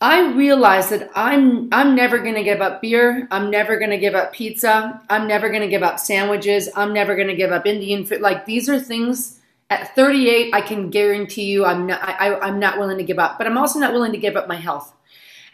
[0.02, 3.28] I realized that I'm I'm never going to give up beer.
[3.30, 5.00] I'm never going to give up pizza.
[5.08, 6.68] I'm never going to give up sandwiches.
[6.74, 8.20] I'm never going to give up Indian food.
[8.20, 9.38] Like these are things
[9.70, 13.38] at 38, I can guarantee you, I'm not I, I'm not willing to give up.
[13.38, 14.92] But I'm also not willing to give up my health.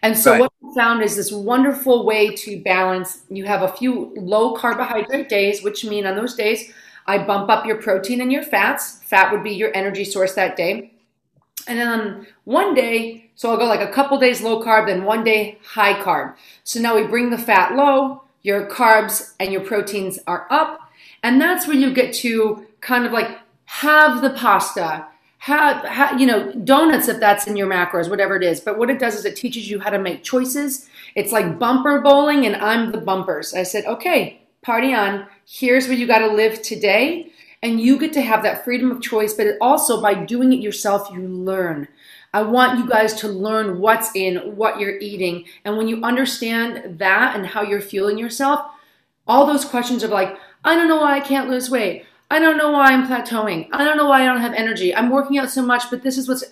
[0.03, 0.41] And so Right.
[0.41, 3.23] what I found is this wonderful way to balance.
[3.29, 6.73] You have a few low carbohydrate days, which mean on those days
[7.07, 9.03] I bump up your protein and your fats.
[9.05, 10.93] Fat would be your energy source that day.
[11.67, 15.05] And then on one day, so I'll go like a couple days low carb, then
[15.05, 16.35] one day high carb.
[16.65, 20.91] So now we bring the fat low, your carbs and your proteins are up.
[21.23, 25.07] And that's where you get to kind of like have the pasta,
[25.39, 28.59] have, have you know, donuts if that's in your macros, whatever it is.
[28.59, 30.91] But what it does is it teaches you how to make choices.
[31.15, 33.55] It's like bumper bowling, and I'm the bumpers.
[33.55, 35.29] I said, okay, party on.
[35.47, 37.31] Here's where you got to live today.
[37.63, 40.61] And you get to have that freedom of choice, but it also by doing it
[40.61, 41.87] yourself, you learn.
[42.35, 45.47] I want you guys to learn what's in, what you're eating.
[45.65, 48.61] And when you understand that and how you're fueling yourself,
[49.27, 52.05] all those questions of like, I don't know why I can't lose weight.
[52.31, 53.69] I don't know why I'm plateauing.
[53.73, 54.95] I don't know why I don't have energy.
[54.95, 56.45] I'm working out so much, but this is what's.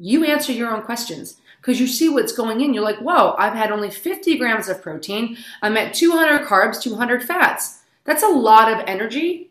[0.00, 2.74] You answer your own questions because you see what's going in.
[2.74, 5.36] You're like, whoa, I've had only 50 grams of protein.
[5.62, 7.82] I'm at 200 carbs, 200 fats.
[8.04, 9.50] That's a lot of energy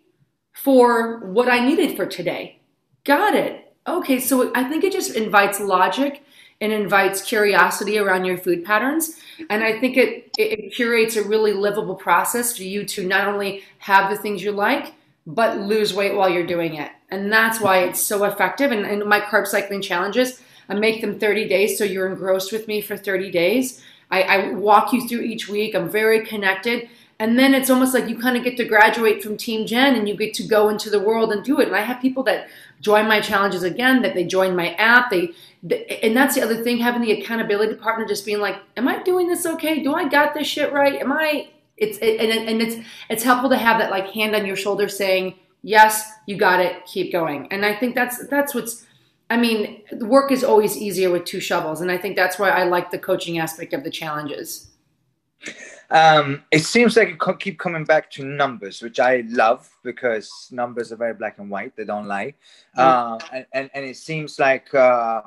[0.51, 2.59] for what I needed for today.
[3.03, 3.62] Got it.
[3.87, 6.23] Okay, so I think it just invites logic
[6.61, 9.19] and invites curiosity around your food patterns.
[9.49, 13.63] And I think it, it, curates a really livable process for you to not only
[13.79, 14.93] have the things you like,
[15.27, 16.91] but lose weight while you're doing it.
[17.09, 18.71] And that's why it's so effective.
[18.71, 21.77] And, and my carb cycling challenges, I make them 30 days.
[21.77, 23.83] So you're engrossed with me for 30 days.
[24.09, 25.75] I, I walk you through each week.
[25.75, 26.87] I'm very connected.
[27.19, 30.09] And then it's almost like you kind of get to graduate from Team Jen and
[30.09, 31.67] you get to go into the world and do it.
[31.67, 32.47] And I have people that
[32.83, 35.09] join my challenges again, that they join my app.
[35.09, 35.31] They,
[36.03, 39.27] and that's the other thing, having the accountability partner, just being like, am I doing
[39.27, 39.81] this okay?
[39.81, 40.99] Do I got this shit right?
[41.01, 44.57] Am I, it's, and, and it's, it's helpful to have that like hand on your
[44.57, 47.47] shoulder saying, yes, you got it, keep going.
[47.49, 48.85] And I think that's, that's what's,
[49.29, 51.79] I mean, work is always easier with two shovels.
[51.79, 54.69] And I think that's why I like the coaching aspect of the challenges.
[55.93, 60.91] Um, it seems like it keep coming back to numbers, which I love because numbers
[60.91, 62.33] are very black and white; they don't lie.
[62.75, 62.81] Mm.
[62.81, 65.21] Uh, and, and, and it seems like uh,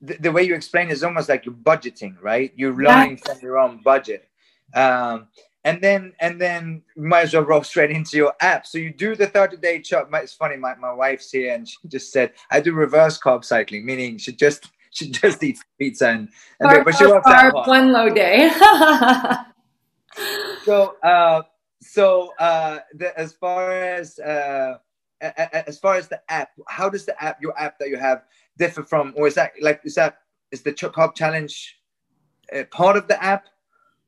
[0.00, 2.52] the, the, way you explain is almost like you're budgeting, right?
[2.56, 3.32] You're learning yeah.
[3.32, 4.28] from your own budget.
[4.74, 5.28] Um,
[5.64, 8.66] and then and then you might as well roll straight into your app.
[8.66, 10.10] So you do the 30 day chop.
[10.14, 13.86] It's funny, my, my wife's here and she just said, I do reverse carb cycling,
[13.86, 16.28] meaning she just she just eats pizza and,
[16.58, 18.50] and carb, but she works out one low day.
[20.64, 21.42] so uh,
[21.80, 24.78] so uh, the, as far as uh,
[25.20, 28.24] as far as the app, how does the app, your app that you have,
[28.58, 30.18] differ from, or is that like is that
[30.50, 31.78] is the Carb Challenge
[32.54, 33.46] uh, part of the app?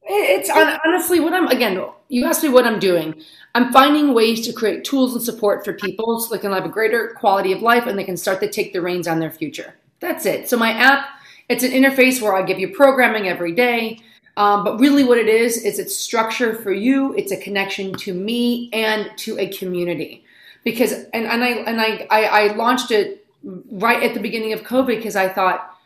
[0.06, 0.50] It's
[0.84, 1.82] honestly what I'm again.
[2.08, 3.22] You asked me what I'm doing.
[3.54, 6.68] I'm finding ways to create tools and support for people so they can have a
[6.68, 9.74] greater quality of life and they can start to take the reins on their future.
[10.00, 10.48] That's it.
[10.48, 11.06] So my app,
[11.48, 14.00] it's an interface where I give you programming every day.
[14.36, 17.14] Um, but really, what it is, is it's structure for you.
[17.14, 20.24] It's a connection to me and to a community.
[20.64, 23.26] Because, and, and I and I, I, I launched it
[23.70, 25.76] right at the beginning of COVID because I thought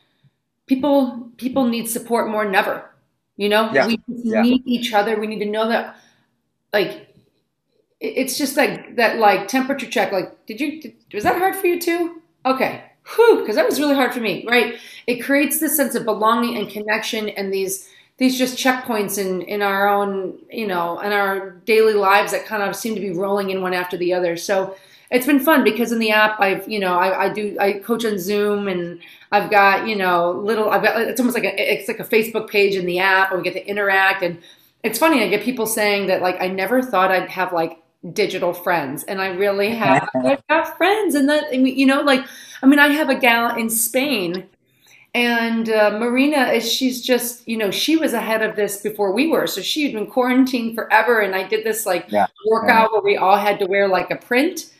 [0.66, 2.88] people people need support more than ever.
[3.36, 3.86] You know, yeah.
[3.86, 4.40] we yeah.
[4.40, 5.18] need each other.
[5.18, 5.96] We need to know that,
[6.72, 7.14] like,
[8.00, 10.12] it's just like that, like temperature check.
[10.12, 12.22] Like, did you did, was that hard for you too?
[12.46, 12.84] Okay,
[13.14, 14.46] whew, because that was really hard for me.
[14.48, 14.76] Right?
[15.06, 17.88] It creates this sense of belonging and connection, and these
[18.18, 22.62] these just checkpoints in in our own you know in our daily lives that kind
[22.62, 24.36] of seem to be rolling in one after the other.
[24.36, 24.76] So
[25.10, 28.04] it's been fun because in the app i've you know i, I do i coach
[28.04, 29.00] on zoom and
[29.32, 32.50] i've got you know little i've got it's almost like a it's like a facebook
[32.50, 34.22] page in the app and we get to interact.
[34.22, 34.38] And
[34.82, 38.52] it's funny i get people saying that like i never thought i'd have like digital
[38.52, 39.02] friends.
[39.04, 42.24] And i really have i've got friends and that you know like
[42.62, 44.46] i mean i have a gal in spain
[45.14, 49.46] and uh, Marina, she's just, you know, she was ahead of this before we were.
[49.46, 51.20] So she had been quarantined forever.
[51.20, 52.26] And I did this like yeah.
[52.46, 54.72] workout where we all had to wear like a print.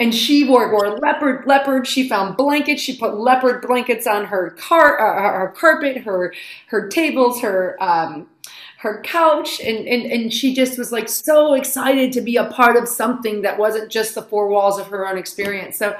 [0.00, 1.86] And she wore, wore leopard, leopard.
[1.86, 2.82] She found blankets.
[2.82, 6.34] She put leopard blankets on her car, uh, her carpet, her,
[6.68, 8.26] her tables, her, um,
[8.78, 9.60] her couch.
[9.60, 13.42] And, and, and she just was like so excited to be a part of something
[13.42, 15.78] that wasn't just the four walls of her own experience.
[15.78, 15.94] So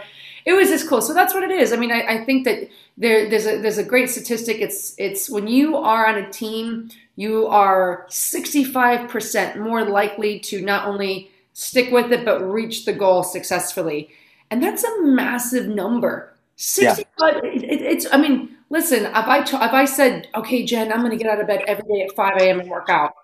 [0.44, 1.00] it was just cool.
[1.00, 1.72] So that's what it is.
[1.72, 4.60] I mean, I, I think that there, there's a there's a great statistic.
[4.60, 10.86] It's it's when you are on a team, you are 65% more likely to not
[10.86, 14.10] only stick with it but reach the goal successfully,
[14.50, 16.34] and that's a massive number.
[16.56, 17.06] 65.
[17.18, 17.50] Yeah.
[17.50, 18.06] It, it, it's.
[18.12, 19.06] I mean, listen.
[19.06, 21.64] If I t- if I said, okay, Jen, I'm going to get out of bed
[21.66, 22.60] every day at 5 a.m.
[22.60, 23.14] and work out,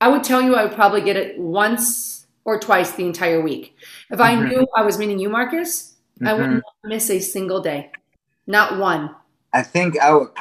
[0.00, 3.76] I would tell you I would probably get it once or twice the entire week.
[4.10, 4.48] If I mm-hmm.
[4.48, 6.26] knew I was meeting you, Marcus, Mm-hmm.
[6.26, 7.90] I would not miss a single day,
[8.46, 9.14] not one.
[9.52, 10.32] I think our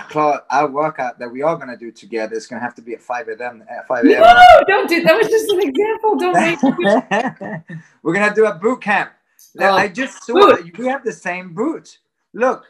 [0.50, 3.28] our workout that we are gonna do together is gonna have to be at five
[3.30, 3.64] a.m.
[3.70, 4.22] At five a.m.
[4.22, 5.16] No, don't do that.
[5.16, 6.18] Was just an example.
[6.18, 7.80] Don't make.
[8.04, 9.12] We're gonna do a boot camp.
[9.60, 10.78] Oh, I just saw boot.
[10.78, 12.00] we have the same boot.
[12.34, 12.66] Look,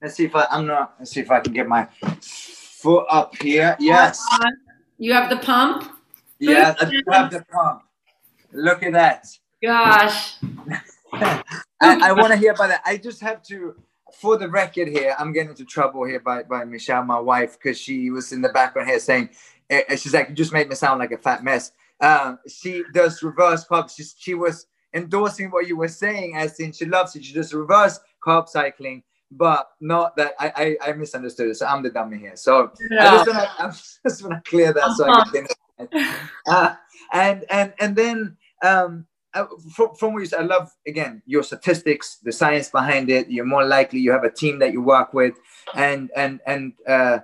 [0.00, 0.94] let's see if I, I'm not.
[0.98, 1.88] Let's see if I can get my
[2.20, 3.76] foot up here.
[3.80, 4.24] Yes.
[4.98, 5.90] You have the pump.
[6.38, 7.82] Yeah, I do have the pump.
[8.52, 9.26] Look at that.
[9.62, 10.36] Gosh.
[11.12, 11.44] I,
[11.80, 12.82] I want to hear about that.
[12.84, 13.74] I just have to,
[14.14, 17.78] for the record here, I'm getting into trouble here by, by Michelle, my wife, because
[17.78, 19.30] she was in the background here saying,
[19.70, 21.72] uh, she's like, you just made me sound like a fat mess.
[22.00, 23.94] Um, she does reverse carb.
[23.94, 27.24] She, she was endorsing what you were saying, as in she loves it.
[27.24, 31.56] She does reverse carb cycling, but not that I, I, I misunderstood it.
[31.56, 32.36] So I'm the dummy here.
[32.36, 33.70] So I just want to I
[34.08, 35.46] just want to clear that so I can.
[36.46, 36.74] Uh,
[37.12, 41.42] and and and then um, uh, from, from what you said, I love again your
[41.42, 43.30] statistics, the science behind it.
[43.30, 45.34] You're more likely you have a team that you work with,
[45.74, 47.18] and and and uh,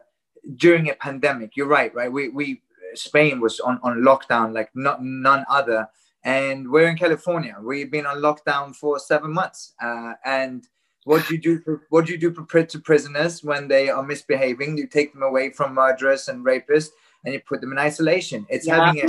[0.57, 2.11] during a pandemic, you're right, right?
[2.11, 2.63] We we
[2.95, 5.89] Spain was on on lockdown like not none other,
[6.23, 7.57] and we're in California.
[7.61, 10.67] We've been on lockdown for seven months, uh, and
[11.05, 11.61] what do you do?
[11.61, 14.79] For, what do you do for to prisoners when they are misbehaving?
[14.79, 16.91] You take them away from murderers and rapists,
[17.25, 18.47] and you put them in isolation.
[18.49, 18.87] It's yeah.
[18.87, 19.09] having a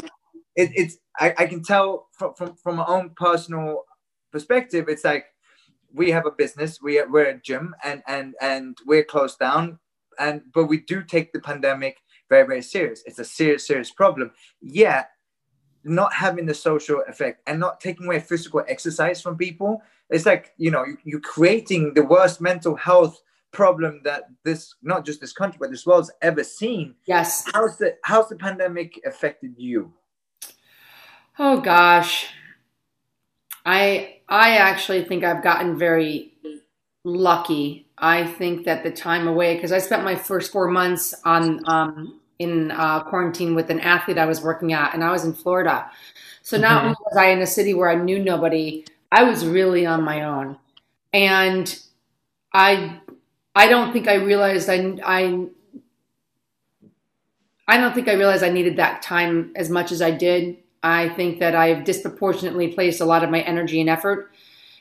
[0.57, 3.85] it, it's I, I can tell from, from, from my own personal
[4.31, 5.27] perspective, it's like
[5.93, 9.79] we have a business, we are, we're a gym, and and and we're closed down,
[10.19, 11.97] and but we do take the pandemic
[12.27, 13.03] very very serious.
[13.05, 14.31] It's a serious serious problem.
[14.59, 15.11] Yet,
[15.83, 20.53] not having the social effect and not taking away physical exercise from people, it's like
[20.57, 25.31] you know you, you're creating the worst mental health problem that this not just this
[25.31, 26.95] country but this world's ever seen.
[27.05, 27.45] Yes.
[27.53, 29.93] How's the how's the pandemic affected you?
[31.39, 32.27] Oh gosh.
[33.65, 36.33] I I actually think I've gotten very
[37.03, 37.88] lucky.
[37.97, 42.19] I think that the time away because I spent my first four months on um,
[42.39, 45.89] in uh, quarantine with an athlete I was working at, and I was in Florida.
[46.41, 46.85] So not mm-hmm.
[46.85, 50.23] only was I in a city where I knew nobody, I was really on my
[50.23, 50.57] own,
[51.13, 51.79] and
[52.53, 52.99] I
[53.55, 55.47] I don't think I realized I I
[57.67, 60.57] I don't think I realized I needed that time as much as I did.
[60.84, 64.32] I think that I've disproportionately placed a lot of my energy and effort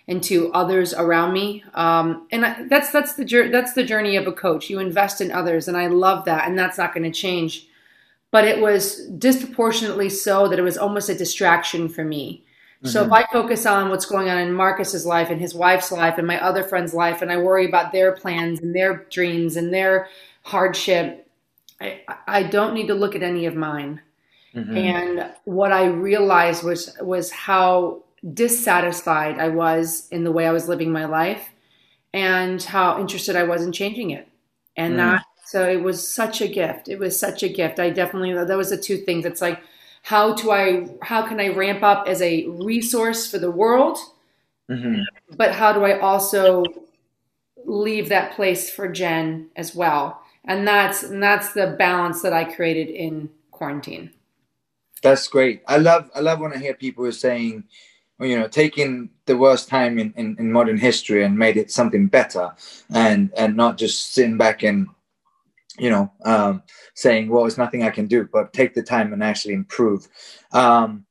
[0.06, 4.32] into others around me, um, and I, that's that's the that's the journey of a
[4.32, 4.70] coach.
[4.70, 7.66] You invest in others, and I love that, and that's not going to change.
[8.30, 12.44] But it was disproportionately so that it was almost a distraction for me.
[12.78, 12.88] Mm-hmm.
[12.88, 13.14] So if mm-hmm.
[13.14, 16.40] I focus on what's going on in Marcus's life and his wife's life and my
[16.42, 20.08] other friend's life, and I worry about their plans and their dreams and their
[20.42, 21.28] hardship,
[21.80, 24.02] I, I don't need to look at any of mine.
[24.56, 24.76] Mm-hmm.
[24.76, 28.02] And what I realized was was how
[28.32, 31.50] dissatisfied I was in the way I was living my life
[32.14, 34.26] and how interested I was in changing it.
[34.76, 34.96] And mm.
[34.96, 36.88] that so it was such a gift.
[36.88, 37.78] It was such a gift.
[37.78, 39.26] I definitely that was the two things.
[39.26, 39.60] It's like
[40.02, 43.98] how do I how can I ramp up as a resource for the world?
[44.70, 45.02] Mm-hmm.
[45.36, 46.64] But how do I also
[47.64, 50.22] leave that place for Jen as well?
[50.46, 54.10] And that's and that's the balance that I created in quarantine.
[55.06, 55.62] That's great.
[55.68, 57.62] I love I love when I hear people are saying,
[58.18, 62.08] you know, taking the worst time in, in, in, modern history and made it something
[62.08, 62.52] better
[62.90, 64.88] and and not just sitting back and
[65.78, 69.22] you know um, saying, well, it's nothing I can do, but take the time and
[69.22, 70.08] actually improve.
[70.50, 71.06] Um,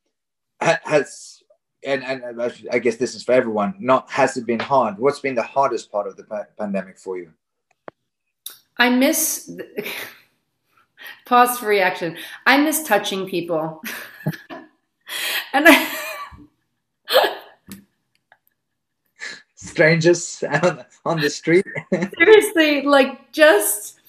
[0.59, 1.41] has
[1.85, 2.41] and, and
[2.73, 3.75] I guess this is for everyone.
[3.79, 4.97] Not has it been hard?
[4.97, 7.31] What's been the hardest part of the pa- pandemic for you?
[8.77, 9.57] I miss.
[11.25, 12.17] Pause for reaction.
[12.45, 13.81] I miss touching people.
[15.53, 15.87] and I
[19.55, 20.43] strangers
[21.05, 21.65] on the street.
[22.17, 23.99] Seriously, like just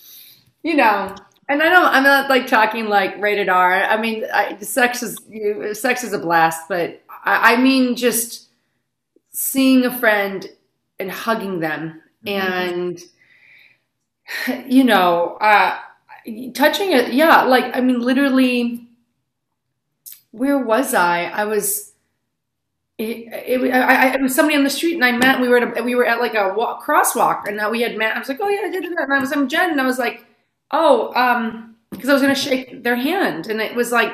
[0.62, 1.14] you know,
[1.48, 1.86] and I don't.
[1.86, 3.72] I'm not like talking like rated R.
[3.72, 5.18] I mean, I, sex is
[5.78, 8.48] sex is a blast, but I, I mean just
[9.30, 10.48] seeing a friend
[10.98, 12.28] and hugging them, mm-hmm.
[12.28, 13.02] and
[14.70, 15.78] you know, uh,
[16.52, 18.86] touching it yeah like i mean literally
[20.32, 21.92] where was i i was
[22.98, 25.78] it, it, I, it was somebody on the street and I met, we were at,
[25.78, 28.28] a, we were at like a walk, crosswalk and now we had met, I was
[28.28, 29.02] like, oh yeah, I did that.
[29.02, 29.70] And I was, I'm Jen.
[29.70, 30.24] And I was like,
[30.70, 33.48] oh, um, cause I was going to shake their hand.
[33.48, 34.12] And it was like,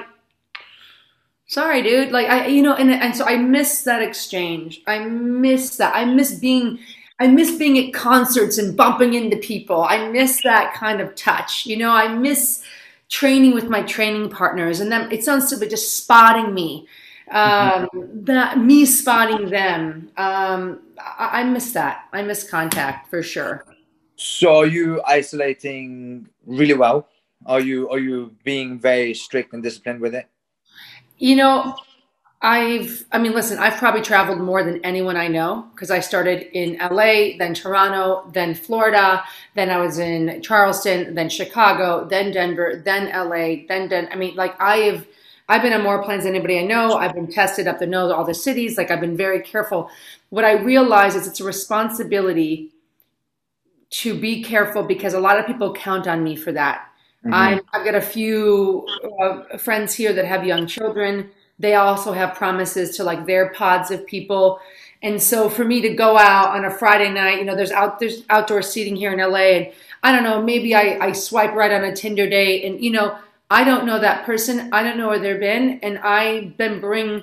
[1.46, 2.10] sorry, dude.
[2.10, 4.80] Like I, you know, and, and so I miss that exchange.
[4.88, 5.94] I miss that.
[5.94, 6.80] I miss being
[7.22, 9.84] I miss being at concerts and bumping into people.
[9.84, 11.64] I miss that kind of touch.
[11.66, 12.64] You know, I miss
[13.10, 16.88] training with my training partners and then it sounds stupid just spotting me.
[17.30, 18.24] Um, mm-hmm.
[18.24, 20.10] that me spotting them.
[20.16, 22.08] Um, I, I, miss that.
[22.12, 23.64] I miss contact for sure.
[24.16, 27.08] So are you isolating really well?
[27.46, 30.26] Are you are you being very strict and disciplined with it?
[31.18, 31.76] You know
[32.44, 36.48] I've, I mean, listen, I've probably traveled more than anyone I know because I started
[36.52, 39.22] in LA, then Toronto, then Florida,
[39.54, 44.08] then I was in Charleston, then Chicago, then Denver, then LA, then Den.
[44.10, 45.06] I mean, like I have,
[45.48, 46.94] I've been on more planes than anybody I know.
[46.94, 48.76] I've been tested up the nose, all the cities.
[48.76, 49.88] Like I've been very careful.
[50.30, 52.72] What I realize is it's a responsibility
[53.90, 56.88] to be careful because a lot of people count on me for that.
[57.24, 57.34] Mm-hmm.
[57.34, 58.84] i have got a few
[59.22, 61.30] uh, friends here that have young children
[61.62, 64.60] they also have promises to like their pods of people.
[65.00, 68.00] And so for me to go out on a Friday night, you know, there's out
[68.00, 71.70] there's outdoor seating here in LA and I don't know, maybe I, I swipe right
[71.70, 73.16] on a Tinder date and you know,
[73.48, 74.70] I don't know that person.
[74.72, 75.78] I don't know where they've been.
[75.84, 77.22] And I then bring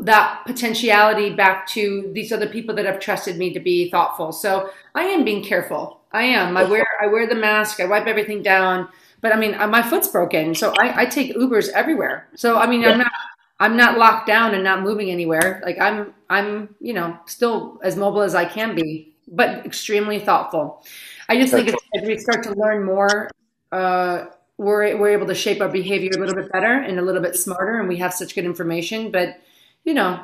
[0.00, 4.32] that potentiality back to these other people that have trusted me to be thoughtful.
[4.32, 6.00] So I am being careful.
[6.12, 6.56] I am.
[6.56, 7.80] I wear I wear the mask.
[7.80, 8.88] I wipe everything down.
[9.22, 12.28] But I mean, uh, my foot's broken, so I, I take Ubers everywhere.
[12.34, 12.84] So I mean.
[12.84, 13.12] I'm not
[13.60, 15.62] I'm not locked down and not moving anywhere.
[15.64, 20.84] Like I'm, I'm, you know, still as mobile as I can be, but extremely thoughtful.
[21.28, 23.30] I just think as we start to learn more,
[23.72, 24.26] uh,
[24.56, 27.36] we're we're able to shape our behavior a little bit better and a little bit
[27.36, 29.10] smarter, and we have such good information.
[29.10, 29.40] But
[29.84, 30.22] you know,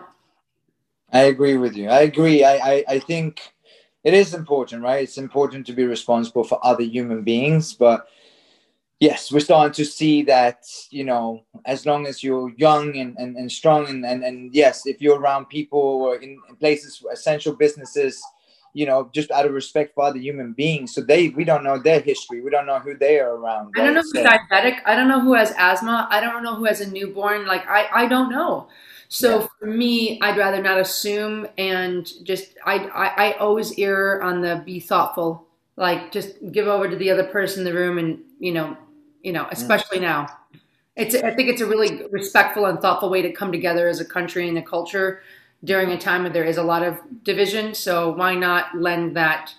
[1.12, 1.89] I agree with you.
[1.89, 2.45] I agree.
[2.45, 3.41] I, I, I think
[4.05, 5.03] it is important, right?
[5.03, 8.07] It's important to be responsible for other human beings, but
[9.01, 13.36] yes, we're starting to see that, you know, as long as you're young and, and,
[13.36, 17.55] and strong and, and, and yes, if you're around people or in, in places, essential
[17.55, 18.22] businesses,
[18.72, 20.94] you know, just out of respect for other human beings.
[20.94, 22.40] So they, we don't know their history.
[22.40, 23.72] We don't know who they are around.
[23.74, 23.82] Right?
[23.82, 24.76] I don't know who's so, diabetic.
[24.84, 26.07] I don't know who has asthma.
[26.11, 27.46] I don't know who has a newborn.
[27.46, 28.68] Like I, I don't know.
[29.09, 29.46] So yeah.
[29.59, 34.62] for me, I'd rather not assume and just I, I I always err on the
[34.64, 35.48] be thoughtful.
[35.76, 38.76] Like just give over to the other person in the room and you know,
[39.22, 40.08] you know, especially yeah.
[40.08, 40.38] now.
[40.96, 44.04] It's I think it's a really respectful and thoughtful way to come together as a
[44.04, 45.22] country and a culture
[45.64, 47.74] during a time when there is a lot of division.
[47.74, 49.54] So why not lend that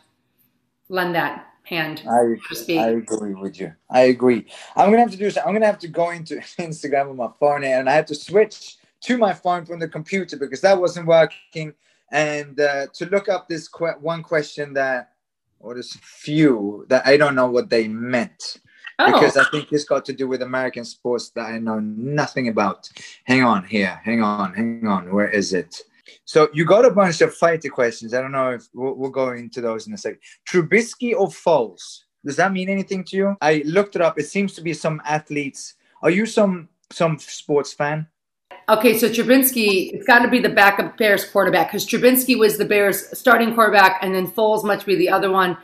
[0.90, 2.04] lend that hand?
[2.10, 2.36] I,
[2.70, 3.74] I agree with you.
[3.90, 4.46] I agree.
[4.76, 5.48] I'm gonna have to do something.
[5.48, 8.78] I'm gonna have to go into Instagram on my phone and I have to switch
[9.02, 11.74] to my phone from the computer because that wasn't working.
[12.12, 15.14] And uh, to look up this que- one question that,
[15.60, 18.60] or this few that I don't know what they meant.
[19.08, 19.12] Oh.
[19.12, 19.52] Because I oh.
[19.52, 22.90] think this got to do with American sports that I know nothing about.
[23.26, 25.14] Hang on here, hang on, hang on.
[25.14, 25.82] Where is it?
[26.26, 28.14] So you got a bunch of fighter questions.
[28.14, 30.20] I don't know if we'll, we'll go into those in a second.
[30.48, 32.04] Trubisky or Foles?
[32.26, 33.36] Does that mean anything to you?
[33.42, 34.20] I looked it up.
[34.20, 35.76] It seems to be some athletes.
[36.04, 38.08] Are you some some sports fan?
[38.70, 42.66] Okay, so Trubinsky, it's got to be the backup Bears quarterback because Trubinsky was the
[42.66, 45.58] Bears starting quarterback, and then Foles must be the other one.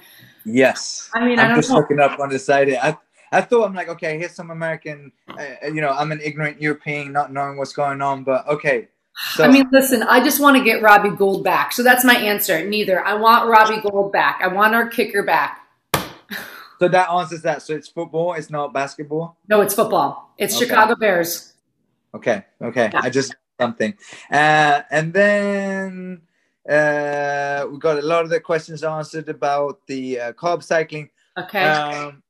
[0.45, 1.09] Yes.
[1.13, 1.75] I mean, I'm I just know.
[1.75, 2.73] looking up on the side.
[2.73, 2.97] I,
[3.31, 5.11] I thought I'm like, okay, here's some American.
[5.27, 8.87] Uh, you know, I'm an ignorant European, not knowing what's going on, but okay.
[9.33, 11.71] So, I mean, listen, I just want to get Robbie Gould back.
[11.73, 12.63] So that's my answer.
[12.67, 13.03] Neither.
[13.03, 14.39] I want Robbie Gould back.
[14.43, 15.61] I want our kicker back.
[16.79, 17.63] So that answers that.
[17.63, 18.33] So it's football.
[18.33, 19.37] It's not basketball.
[19.49, 20.33] No, it's football.
[20.37, 20.65] It's okay.
[20.65, 21.53] Chicago Bears.
[22.13, 22.45] Okay.
[22.61, 22.91] Okay.
[22.93, 23.01] Yeah.
[23.03, 23.95] I just something.
[24.31, 26.21] Uh, and then
[26.69, 31.09] uh, we got a lot of the questions answered about the uh, carb cycling.
[31.37, 31.63] Okay.
[31.63, 32.21] Um,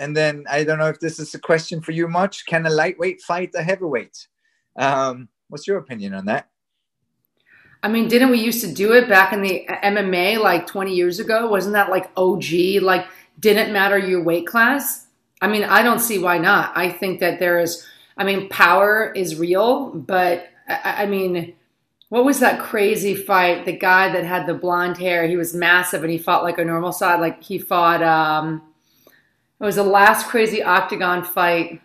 [0.00, 2.46] and then I don't know if this is a question for you much.
[2.46, 4.26] Can a lightweight fight a heavyweight?
[4.76, 6.48] Um, what's your opinion on that?
[7.82, 11.20] I mean, didn't we used to do it back in the MMA like 20 years
[11.20, 11.48] ago?
[11.48, 12.82] Wasn't that like OG?
[12.82, 13.06] Like,
[13.38, 15.06] didn't matter your weight class?
[15.40, 16.76] I mean, I don't see why not.
[16.76, 17.86] I think that there is
[18.20, 21.54] I mean, power is real, but I, I mean,
[22.10, 23.64] what was that crazy fight?
[23.64, 26.64] The guy that had the blonde hair, he was massive and he fought like a
[26.64, 27.20] normal side.
[27.20, 28.60] Like he fought, um,
[29.60, 31.80] it was the last crazy octagon fight.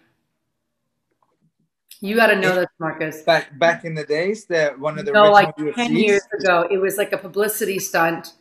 [1.99, 3.21] You got to know this, Marcus.
[3.23, 6.77] Back back in the days, that one of the no, like ten years ago, it
[6.77, 8.33] was like a publicity stunt,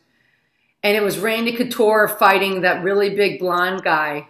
[0.83, 4.27] and it was Randy Couture fighting that really big blonde guy.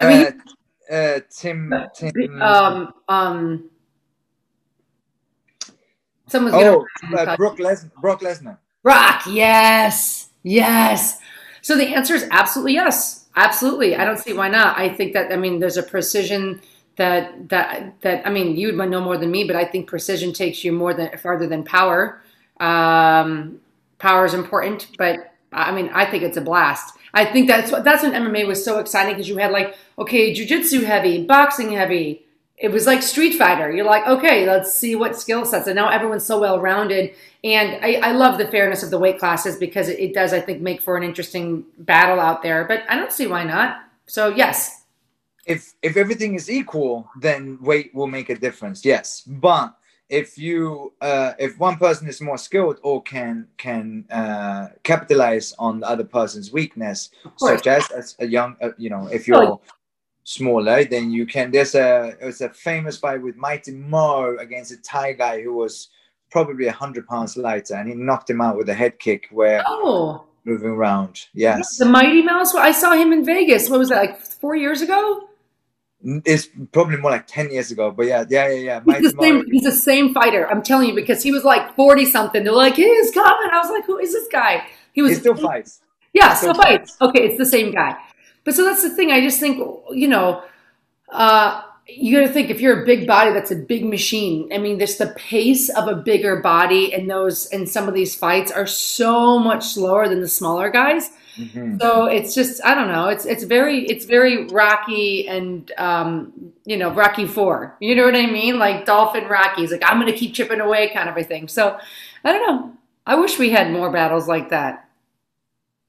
[0.00, 0.42] I mean,
[0.90, 2.42] uh, uh, Tim, Tim.
[2.42, 3.70] Um, um,
[6.26, 6.86] someone's oh,
[7.16, 7.58] uh, Brock,
[8.00, 8.58] Brock Lesnar.
[8.82, 11.20] Brock, yes, yes.
[11.62, 13.96] So the answer is absolutely yes, absolutely.
[13.96, 14.78] I don't see why not.
[14.78, 16.60] I think that I mean, there's a precision
[16.96, 20.32] that that that I mean, you would know more than me, but I think precision
[20.32, 22.22] takes you more than farther than power.
[22.60, 23.60] Um,
[23.98, 26.96] power is important, but I mean, I think it's a blast.
[27.12, 30.34] I think that's what that's when MMA was so exciting because you had like okay,
[30.34, 32.23] jujitsu heavy, boxing heavy.
[32.56, 33.72] It was like Street Fighter.
[33.72, 35.66] You're like, okay, let's see what skill sets.
[35.66, 37.14] And now everyone's so well rounded.
[37.42, 40.40] And I, I, love the fairness of the weight classes because it, it does, I
[40.40, 42.64] think, make for an interesting battle out there.
[42.64, 43.78] But I don't see why not.
[44.06, 44.84] So yes.
[45.46, 48.84] If if everything is equal, then weight will make a difference.
[48.84, 49.76] Yes, but
[50.08, 55.80] if you uh, if one person is more skilled or can can uh, capitalize on
[55.80, 59.58] the other person's weakness, such as, as a young, uh, you know, if you're
[60.24, 61.52] smaller, then you can.
[61.52, 65.54] There's a it was a famous fight with Mighty Mo against a Thai guy who
[65.54, 65.88] was
[66.30, 69.62] probably a hundred pounds lighter, and he knocked him out with a head kick where
[69.66, 71.26] oh moving around.
[71.34, 72.54] Yes, the Mighty Mouse.
[72.54, 73.70] I saw him in Vegas.
[73.70, 75.28] What was that like four years ago?
[76.26, 78.98] It's probably more like 10 years ago, but yeah, yeah, yeah, yeah.
[78.98, 80.46] He's the, same, he's the same fighter.
[80.50, 82.44] I'm telling you, because he was like 40 something.
[82.44, 83.48] They're like, he's coming.
[83.50, 84.66] I was like, who is this guy?
[84.92, 85.80] He was he still fights.
[86.12, 86.96] Yeah, still, still fights.
[86.96, 87.00] fights.
[87.00, 87.96] Okay, it's the same guy.
[88.44, 89.10] But so that's the thing.
[89.10, 89.58] I just think,
[89.90, 90.42] you know,
[91.10, 94.50] uh, you got to think if you're a big body, that's a big machine.
[94.52, 98.14] I mean, this the pace of a bigger body and those and some of these
[98.14, 101.10] fights are so much slower than the smaller guys.
[101.36, 101.78] Mm-hmm.
[101.80, 103.08] So it's just I don't know.
[103.08, 107.76] It's it's very it's very Rocky and um, you know Rocky Four.
[107.80, 108.58] You know what I mean?
[108.58, 109.70] Like Dolphin Rockies.
[109.70, 111.48] Like I'm to keep chipping away, kind of a thing.
[111.48, 111.78] So
[112.24, 112.72] I don't know.
[113.06, 114.88] I wish we had more battles like that.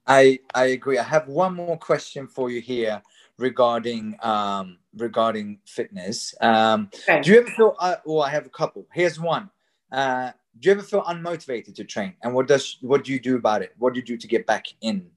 [0.08, 0.98] I I agree.
[0.98, 3.02] I have one more question for you here
[3.38, 6.34] regarding um, regarding fitness.
[6.42, 7.22] Um, okay.
[7.22, 7.76] Do you ever feel?
[7.80, 8.86] Uh, well, I have a couple.
[8.94, 9.50] Here's one.
[9.92, 12.14] Uh, do you ever feel unmotivated to train?
[12.24, 13.74] And what does what do you do about it?
[13.78, 15.10] What do you do to get back in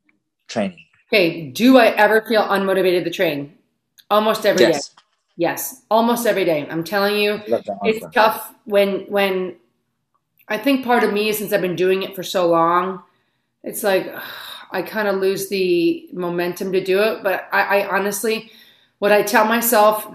[0.48, 0.78] training?
[1.08, 3.54] Okay, do I ever feel unmotivated to train?
[4.10, 4.88] Almost every Yes.
[4.88, 4.94] day.
[5.36, 6.66] Yes, almost every day.
[6.68, 9.56] I'm telling you, it's tough when when
[10.48, 13.02] I think part of me since I've been doing it for so long,
[13.62, 14.12] it's like
[14.70, 17.22] I kind of lose the momentum to do it.
[17.22, 18.50] But I, I honestly,
[18.98, 20.06] what I tell myself,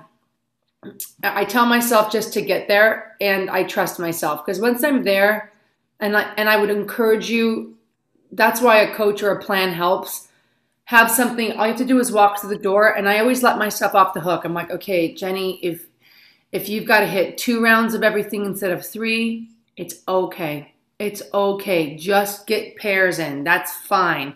[1.24, 5.52] I tell myself just to get there, and I trust myself because once I'm there,
[6.00, 7.78] and I and I would encourage you.
[8.32, 10.28] That's why a coach or a plan helps.
[10.86, 11.54] Have something.
[11.54, 13.96] All you have to do is walk through the door, and I always let myself
[13.96, 14.44] off the hook.
[14.44, 15.88] I'm like, okay, Jenny, if
[16.52, 20.73] if you've got to hit two rounds of everything instead of three, it's okay.
[21.00, 21.96] It's okay.
[21.96, 23.44] Just get pairs in.
[23.44, 24.36] That's fine.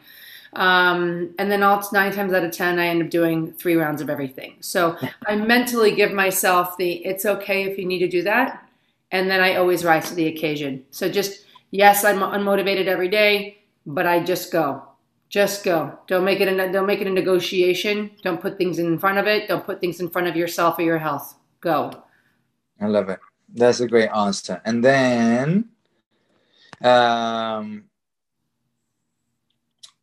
[0.54, 4.02] Um, and then all nine times out of ten, I end up doing three rounds
[4.02, 4.56] of everything.
[4.60, 4.98] So
[5.28, 8.68] I mentally give myself the it's okay if you need to do that,
[9.12, 10.84] and then I always rise to the occasion.
[10.90, 14.84] So just yes, I'm unmotivated every day, but I just go,
[15.30, 15.98] just go.
[16.08, 18.10] Don't make it a don't make it a negotiation.
[18.24, 19.48] Don't put things in front of it.
[19.48, 21.36] Don't put things in front of yourself or your health.
[21.62, 21.92] Go.
[22.82, 23.20] I love it.
[23.54, 24.62] That's a great answer.
[24.66, 25.70] And then,
[26.84, 27.86] um,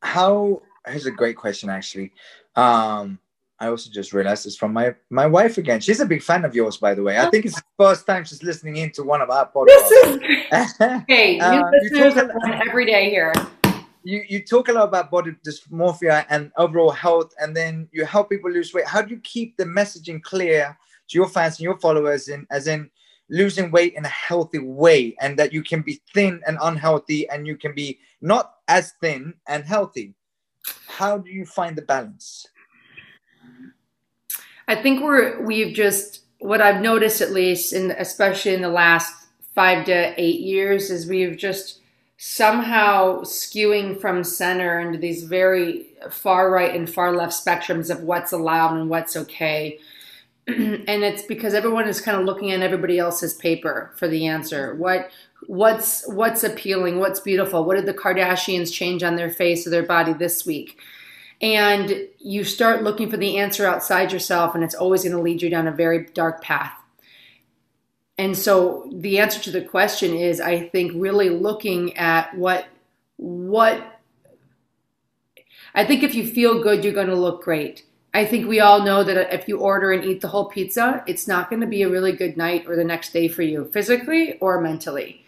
[0.02, 0.62] how?
[0.86, 2.12] Here's a great question, actually.
[2.56, 3.18] Um,
[3.58, 5.80] I also just realized it's from my my wife again.
[5.80, 7.18] She's a big fan of yours, by the way.
[7.18, 10.18] I think it's the first time she's listening in to one of our This podcasts.
[10.50, 13.32] is hey, Uh, new you are every day here.
[14.02, 18.28] you you talk a lot about body dysmorphia and overall health, and then you help
[18.28, 18.86] people lose weight.
[18.86, 20.76] How do you keep the messaging clear
[21.08, 22.90] to your fans and your followers, in as in
[23.28, 27.46] losing weight in a healthy way, and that you can be thin and unhealthy, and
[27.46, 30.14] you can be not as thin and healthy?
[30.86, 32.46] How do you find the balance?
[34.66, 39.26] I think we're we've just what I've noticed at least in especially in the last
[39.54, 41.80] five to eight years is we've just
[42.16, 48.32] somehow skewing from center into these very far right and far left spectrums of what's
[48.32, 49.78] allowed and what's okay.
[50.48, 54.74] and it's because everyone is kind of looking at everybody else's paper for the answer.
[54.74, 55.10] What
[55.46, 59.82] what's what's appealing, what's beautiful, what did the Kardashians change on their face or their
[59.82, 60.78] body this week?
[61.40, 65.42] And you start looking for the answer outside yourself, and it's always going to lead
[65.42, 66.72] you down a very dark path.
[68.18, 72.66] And so the answer to the question is I think really looking at what
[73.16, 74.00] what
[75.74, 77.84] I think if you feel good, you're going to look great.
[78.14, 81.26] I think we all know that if you order and eat the whole pizza, it's
[81.26, 84.38] not going to be a really good night or the next day for you, physically
[84.38, 85.24] or mentally.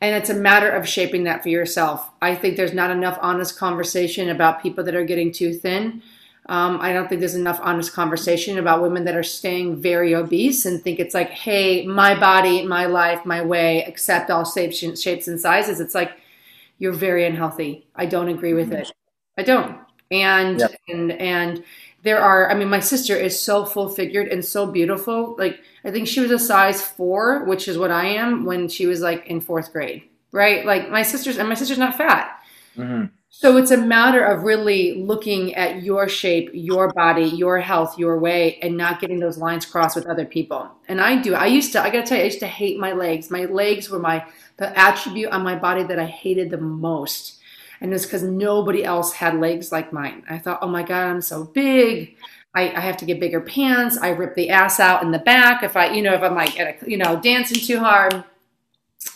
[0.00, 2.10] And it's a matter of shaping that for yourself.
[2.22, 6.02] I think there's not enough honest conversation about people that are getting too thin.
[6.46, 10.66] Um, I don't think there's enough honest conversation about women that are staying very obese
[10.66, 15.28] and think it's like, hey, my body, my life, my way, accept all shapes, shapes
[15.28, 15.78] and sizes.
[15.78, 16.12] It's like,
[16.78, 17.86] you're very unhealthy.
[17.94, 18.90] I don't agree with it.
[19.38, 19.78] I don't.
[20.10, 20.74] And Yep.
[20.88, 21.64] and and
[22.02, 22.50] there are.
[22.50, 25.36] I mean, my sister is so full figured and so beautiful.
[25.38, 28.86] Like I think she was a size four, which is what I am when she
[28.86, 30.64] was like in fourth grade, right?
[30.64, 32.38] Like my sister's and my sister's not fat.
[32.76, 33.10] Mhm.
[33.34, 38.18] So it's a matter of really looking at your shape, your body, your health, your
[38.18, 40.70] way, and not getting those lines crossed with other people.
[40.86, 41.34] And I do.
[41.34, 41.80] I used to.
[41.82, 43.30] I gotta tell you, I used to hate my legs.
[43.30, 44.24] My legs were my
[44.58, 47.38] the attribute on my body that I hated the most.
[47.82, 50.22] And it's because nobody else had legs like mine.
[50.30, 52.16] I thought, oh my God, I'm so big.
[52.54, 53.98] I, I have to get bigger pants.
[53.98, 56.56] I rip the ass out in the back if I, you know, if I'm like,
[56.60, 58.22] a, you know, dancing too hard.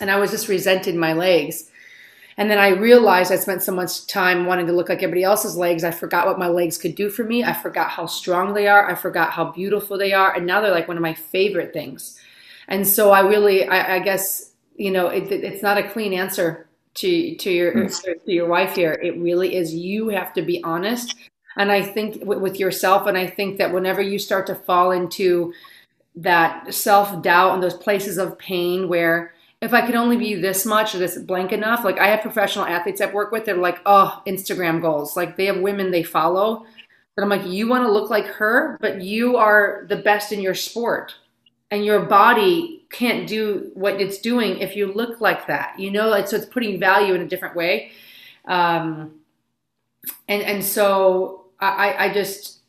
[0.01, 1.69] And I was just resenting my legs.
[2.35, 5.55] And then I realized I spent so much time wanting to look like everybody else's
[5.55, 5.85] legs.
[5.85, 7.45] I forgot what my legs could do for me.
[7.45, 8.91] I forgot how strong they are.
[8.91, 10.35] I forgot how beautiful they are.
[10.35, 12.19] And now they're like one of my favorite things.
[12.67, 16.66] And so I really, I, I guess, you know, it, it's not a clean answer
[16.97, 17.87] to to your hmm.
[17.87, 18.99] to your wife here.
[19.01, 19.73] It really is.
[19.73, 21.15] You have to be honest,
[21.55, 23.07] and I think with, with yourself.
[23.07, 25.53] And I think that whenever you start to fall into
[26.15, 30.65] that self doubt and those places of pain where if I could only be this
[30.65, 33.79] much or this blank enough, like I have professional athletes I've worked with, they're like,
[33.85, 35.15] oh, Instagram goals.
[35.15, 36.65] Like they have women they follow.
[37.15, 40.41] But I'm like, you want to look like her, but you are the best in
[40.41, 41.15] your sport.
[41.71, 45.77] And your body can't do what it's doing if you look like that.
[45.79, 47.91] You know, like so it's putting value in a different way.
[48.45, 49.19] Um
[50.27, 52.59] and and so I, I just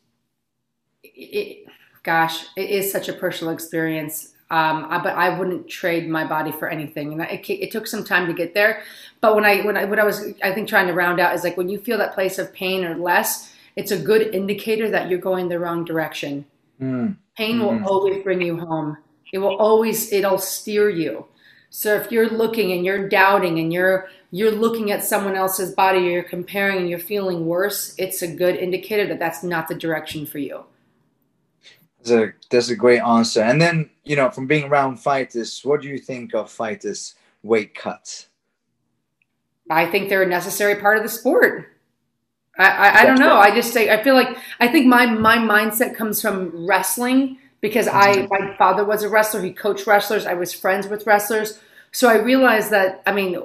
[1.03, 1.67] it,
[2.03, 4.33] gosh, it is such a personal experience.
[4.51, 8.03] Um, I, but I wouldn't trade my body for anything, and it, it took some
[8.03, 8.81] time to get there.
[9.21, 11.43] But when I when I what I was I think trying to round out is
[11.43, 15.07] like when you feel that place of pain or less, it's a good indicator that
[15.09, 16.45] you're going the wrong direction.
[16.81, 17.17] Mm.
[17.37, 17.81] Pain Mhm.
[17.83, 18.97] will always bring you home.
[19.31, 21.25] It will always it'll steer you.
[21.69, 25.99] So if you're looking and you're doubting and you're you're looking at someone else's body
[25.99, 29.75] or you're comparing and you're feeling worse, it's a good indicator that that's not the
[29.75, 30.63] direction for you.
[31.99, 33.41] That's a that's a great answer.
[33.41, 37.75] And then you know, from being around fighters, what do you think of fighters' weight
[37.75, 38.27] cuts?
[39.69, 41.75] I think they're a necessary part of the sport.
[42.57, 43.35] I, I, I don't know.
[43.35, 47.87] I just say I feel like I think my my mindset comes from wrestling because
[47.87, 48.27] I mm-hmm.
[48.29, 49.41] my father was a wrestler.
[49.41, 50.25] He coached wrestlers.
[50.25, 51.59] I was friends with wrestlers.
[51.91, 53.39] So I realized that I mean,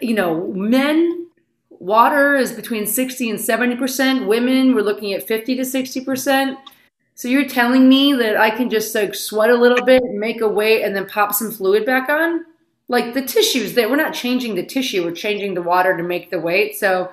[0.00, 1.26] you know, men
[1.70, 4.26] water is between 60 and 70%.
[4.26, 6.56] Women we're looking at 50 to 60%.
[7.14, 10.48] So you're telling me that I can just like sweat a little bit, make a
[10.48, 12.44] weight and then pop some fluid back on?
[12.88, 16.30] Like the tissues that we're not changing the tissue, we're changing the water to make
[16.30, 16.76] the weight.
[16.76, 17.12] So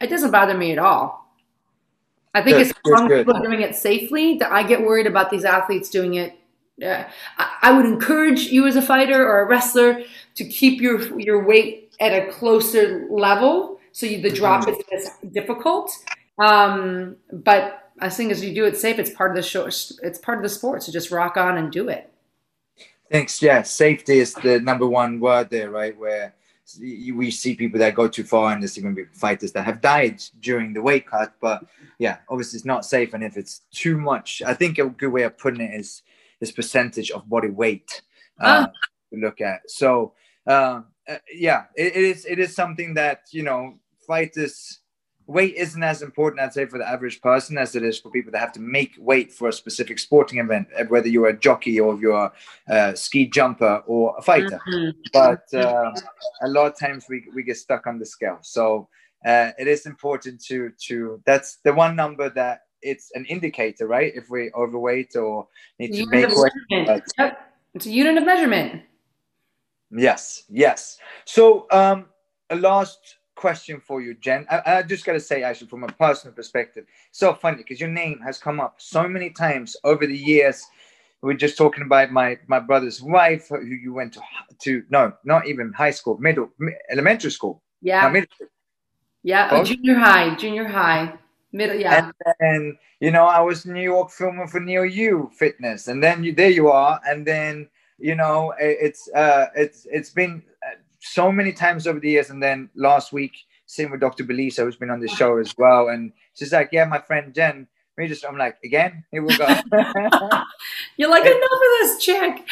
[0.00, 1.23] it doesn't bother me at all.
[2.34, 5.06] I think good, as long as people are doing it safely, that I get worried
[5.06, 6.36] about these athletes doing it.
[6.82, 7.04] Uh,
[7.38, 10.02] I, I would encourage you as a fighter or a wrestler
[10.34, 14.94] to keep your your weight at a closer level, so you, the drop mm-hmm.
[14.94, 15.92] is difficult.
[16.38, 19.66] Um, but as long as you do it safe, it's part of the show.
[19.66, 20.82] It's part of the sport.
[20.82, 22.10] So just rock on and do it.
[23.10, 23.40] Thanks.
[23.40, 25.96] Yeah, safety is the number one word there, right?
[25.96, 26.34] Where
[26.80, 30.72] we see people that go too far, and there's even fighters that have died during
[30.72, 31.34] the weight cut.
[31.40, 31.64] But
[31.98, 35.22] yeah, obviously it's not safe, and if it's too much, I think a good way
[35.22, 36.02] of putting it is
[36.40, 38.02] this percentage of body weight
[38.40, 38.66] uh,
[39.12, 39.70] to look at.
[39.70, 40.14] So
[40.46, 43.74] uh, uh, yeah, it, it is it is something that you know
[44.06, 44.80] fighters
[45.26, 48.32] weight isn't as important, I'd say, for the average person as it is for people
[48.32, 51.80] that have to make weight for a specific sporting event, uh, whether you're a jockey
[51.80, 52.32] or you're
[52.68, 54.60] a ski jumper or a fighter.
[54.68, 54.90] Mm-hmm.
[55.12, 55.92] But uh,
[56.42, 58.38] a lot of times we, we get stuck on the scale.
[58.42, 58.88] So
[59.24, 64.12] uh, it is important to to that's the one number that it's an indicator, right?
[64.14, 65.48] If we're overweight or
[65.78, 67.02] need to make weight.
[67.18, 67.40] Yep.
[67.74, 68.82] It's a unit of measurement.
[69.90, 70.98] Yes, yes.
[71.24, 72.06] So um,
[72.50, 74.46] a last question for you, Jen.
[74.50, 77.90] I, I just got to say, actually, from a personal perspective, so funny because your
[77.90, 80.64] name has come up so many times over the years.
[81.22, 84.20] We are just talking about my my brother's wife, who you went to
[84.60, 86.50] to no, not even high school, middle,
[86.90, 87.62] elementary school.
[87.80, 88.08] Yeah.
[88.08, 88.48] middle school.
[89.22, 91.14] Yeah, oh, junior high, junior high,
[91.50, 91.76] middle.
[91.76, 92.12] Yeah.
[92.28, 96.22] And then you know, I was in New York filming for Neou Fitness, and then
[96.22, 97.68] you there you are, and then
[97.98, 102.30] you know, it's uh, it's it's been uh, so many times over the years.
[102.30, 103.36] And then last week,
[103.66, 104.24] same with Dr.
[104.24, 105.88] Belisa, who's been on the show as well.
[105.88, 107.68] And she's like, yeah, my friend Jen.
[107.96, 109.46] We just, I'm like, again, here we go.
[110.96, 112.48] You're like, enough of this chick.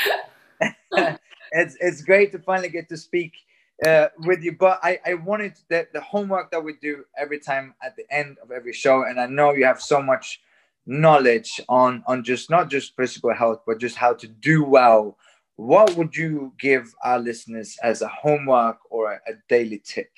[1.50, 3.32] it's, it's great to finally get to speak
[3.84, 4.53] uh, with you.
[4.53, 8.36] But I, I wanted that the homework that we do every time at the end
[8.40, 9.03] of every show.
[9.03, 10.40] And I know you have so much
[10.86, 15.16] knowledge on, on just not just physical health, but just how to do well
[15.66, 20.08] what would you give our listeners as a homework or a, a daily tip?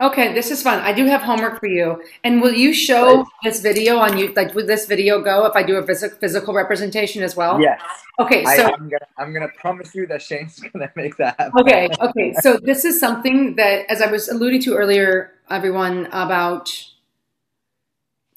[0.00, 0.80] Okay, this is fun.
[0.80, 2.02] I do have homework for you.
[2.24, 3.26] And will you show right.
[3.44, 4.32] this video on you?
[4.34, 7.60] Like, would this video go if I do a phys- physical representation as well?
[7.60, 7.80] Yes.
[8.18, 11.60] Okay, so I, am gonna, I'm gonna promise you that Shane's gonna make that happen.
[11.60, 12.34] Okay, okay.
[12.40, 16.72] So this is something that, as I was alluding to earlier, everyone about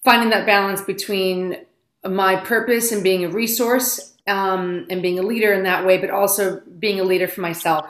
[0.03, 1.66] finding that balance between
[2.07, 6.09] my purpose and being a resource um, and being a leader in that way, but
[6.09, 7.86] also being a leader for myself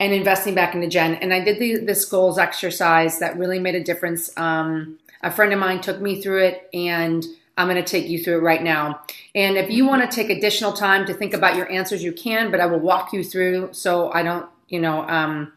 [0.00, 1.14] and investing back into Jen.
[1.14, 4.36] And I did the, this goals exercise that really made a difference.
[4.36, 7.24] Um, a friend of mine took me through it, and
[7.56, 9.02] I'm going to take you through it right now.
[9.34, 12.50] And if you want to take additional time to think about your answers, you can,
[12.50, 15.52] but I will walk you through so I don't, you know, um,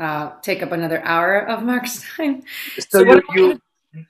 [0.00, 2.42] uh, take up another hour of Mark's time.
[2.78, 3.60] So, so you, you,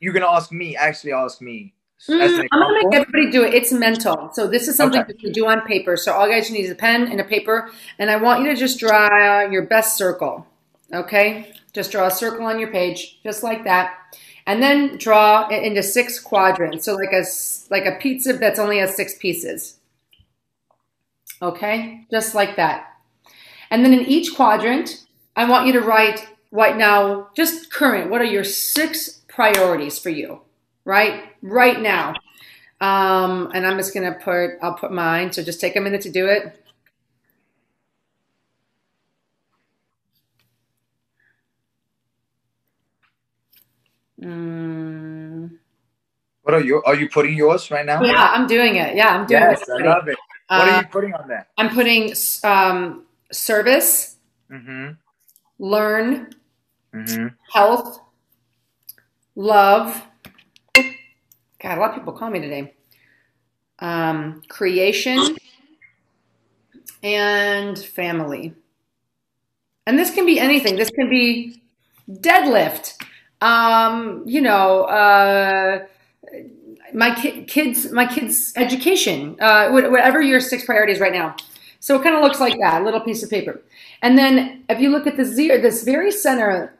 [0.00, 1.74] you're going to ask me, actually ask me
[2.06, 3.54] Mm, I'm gonna make everybody do it.
[3.54, 4.30] It's mental.
[4.32, 5.14] So this is something okay.
[5.18, 5.96] you do on paper.
[5.96, 8.56] So all guys need is a pen and a paper, and I want you to
[8.56, 10.46] just draw your best circle.
[10.92, 13.94] Okay, just draw a circle on your page, just like that,
[14.46, 16.84] and then draw it into six quadrants.
[16.84, 17.24] So like a
[17.70, 19.78] like a pizza that's only has six pieces.
[21.42, 22.86] Okay, just like that.
[23.70, 25.04] And then in each quadrant,
[25.36, 28.10] I want you to write right now, just current.
[28.10, 30.40] What are your six priorities for you?
[30.88, 31.24] Right?
[31.42, 32.14] Right now.
[32.80, 35.30] Um, and I'm just going to put, I'll put mine.
[35.32, 36.64] So just take a minute to do it.
[44.22, 45.58] Mm.
[46.42, 46.82] What are you?
[46.84, 48.02] Are you putting yours right now?
[48.02, 48.96] Yeah, I'm doing it.
[48.96, 49.68] Yeah, I'm doing yes, it.
[49.70, 50.16] I love it.
[50.48, 51.46] What uh, are you putting on there?
[51.56, 54.16] I'm putting um, service,
[54.50, 54.92] mm-hmm.
[55.60, 56.30] learn,
[56.92, 57.26] mm-hmm.
[57.52, 58.00] health,
[59.36, 60.07] love,
[61.60, 62.74] God, a lot of people call me today.
[63.80, 65.36] Um, creation
[67.02, 68.54] and family.
[69.86, 70.76] And this can be anything.
[70.76, 71.62] This can be
[72.10, 72.94] deadlift,
[73.40, 75.86] um, you know, uh,
[76.94, 81.36] my ki- kids, my kids' education, uh, whatever your six priorities right now.
[81.80, 83.60] So it kind of looks like that, a little piece of paper.
[84.02, 86.78] And then if you look at the zero, this very center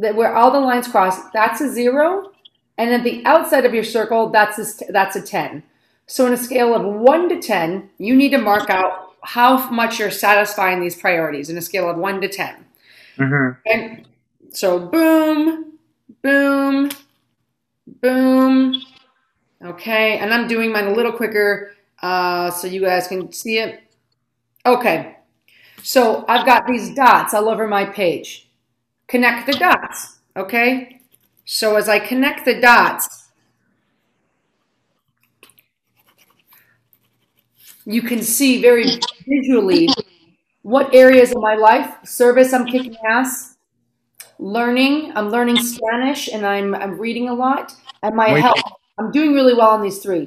[0.00, 2.30] that where all the lines cross, that's a zero.
[2.76, 5.62] And at the outside of your circle, that's a, that's a 10.
[6.06, 9.98] So in a scale of one to 10, you need to mark out how much
[9.98, 12.64] you're satisfying these priorities in a scale of one to 10.
[13.18, 13.60] Mm-hmm.
[13.66, 14.08] And
[14.50, 15.78] so boom,
[16.22, 16.90] boom,
[18.00, 18.82] boom.
[19.62, 20.18] Okay.
[20.18, 21.72] And I'm doing mine a little quicker
[22.02, 23.80] uh, so you guys can see it.
[24.66, 25.16] Okay.
[25.82, 28.48] So I've got these dots all over my page.
[29.06, 30.18] Connect the dots.
[30.36, 31.00] Okay.
[31.44, 33.28] So as I connect the dots,
[37.84, 39.88] you can see very visually
[40.62, 43.56] what areas of my life service I'm kicking ass,
[44.38, 48.60] learning, I'm learning Spanish and I'm, I'm reading a lot, and my health.
[48.96, 50.26] I'm doing really well on these 3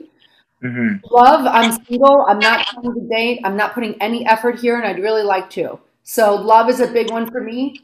[0.64, 0.96] mm-hmm.
[1.10, 2.26] Love, I'm single.
[2.28, 3.40] I'm not trying to date.
[3.44, 5.80] I'm not putting any effort here, and I'd really like to.
[6.04, 7.80] So, love is a big one for me.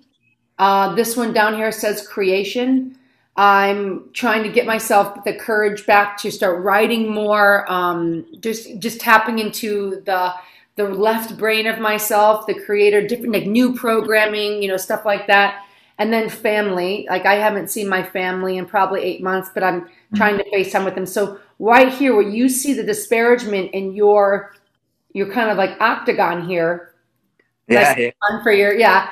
[0.59, 2.97] Uh, this one down here says creation.
[3.35, 7.69] I'm trying to get myself the courage back to start writing more.
[7.71, 10.33] Um, just just tapping into the
[10.75, 15.27] the left brain of myself, the creator, different like new programming, you know, stuff like
[15.27, 15.65] that.
[15.99, 17.07] And then family.
[17.09, 20.15] Like I haven't seen my family in probably eight months, but I'm mm-hmm.
[20.15, 21.05] trying to FaceTime with them.
[21.05, 24.53] So right here, where you see the disparagement in your
[25.13, 26.93] your kind of like octagon here.
[27.67, 28.43] Yeah, yeah.
[28.43, 29.11] for your yeah.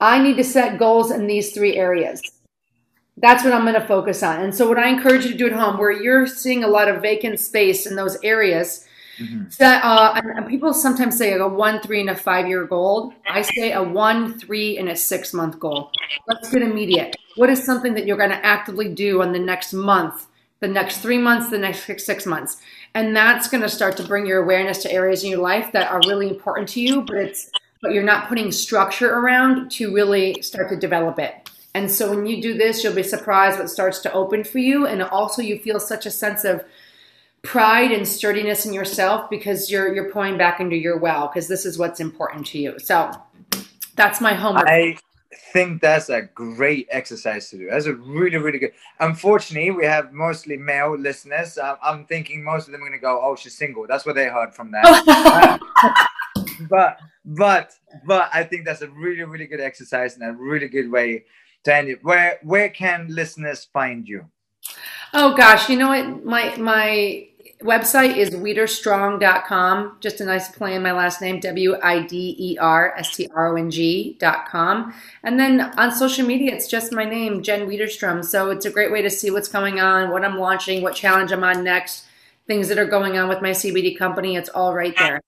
[0.00, 2.20] I need to set goals in these three areas
[3.22, 4.40] that's what I'm going to focus on.
[4.40, 6.88] And so, what I encourage you to do at home, where you're seeing a lot
[6.88, 9.44] of vacant space in those areas, mm-hmm.
[9.58, 13.14] that uh, and people sometimes say a one, three, and a five year goal.
[13.30, 15.92] I say a one, three, and a six month goal.
[16.26, 17.16] Let's get immediate.
[17.36, 20.26] What is something that you're going to actively do in the next month,
[20.60, 22.58] the next three months, the next six months?
[22.94, 25.90] And that's going to start to bring your awareness to areas in your life that
[25.90, 27.50] are really important to you, but it's
[27.80, 31.50] but you're not putting structure around to really start to develop it.
[31.74, 34.86] And so when you do this, you'll be surprised what starts to open for you.
[34.86, 36.64] And also you feel such a sense of
[37.42, 41.66] pride and sturdiness in yourself because you're you're pouring back into your well because this
[41.66, 42.78] is what's important to you.
[42.78, 43.10] So
[43.96, 44.68] that's my homework.
[44.68, 44.96] I
[45.52, 47.68] think that's a great exercise to do.
[47.70, 48.72] That's a really, really good.
[49.00, 51.58] Unfortunately, we have mostly male listeners.
[51.82, 54.26] I'm thinking most of them are going to go, "Oh, she's single." That's what they
[54.26, 56.08] heard from that.
[56.70, 60.90] but but but I think that's a really, really good exercise and a really good
[60.90, 61.24] way
[61.64, 64.26] Danny, where where can listeners find you?
[65.14, 66.24] Oh gosh, you know what?
[66.24, 67.28] My my
[67.62, 69.96] website is widerstrong.com.
[70.00, 73.28] Just a nice play in my last name, W I D E R S T
[73.34, 74.94] R O N G.com.
[75.22, 78.24] And then on social media, it's just my name, Jen Widerstrom.
[78.24, 81.32] So it's a great way to see what's going on, what I'm launching, what challenge
[81.32, 82.06] I'm on next,
[82.46, 84.36] things that are going on with my CBD company.
[84.36, 85.20] It's all right there.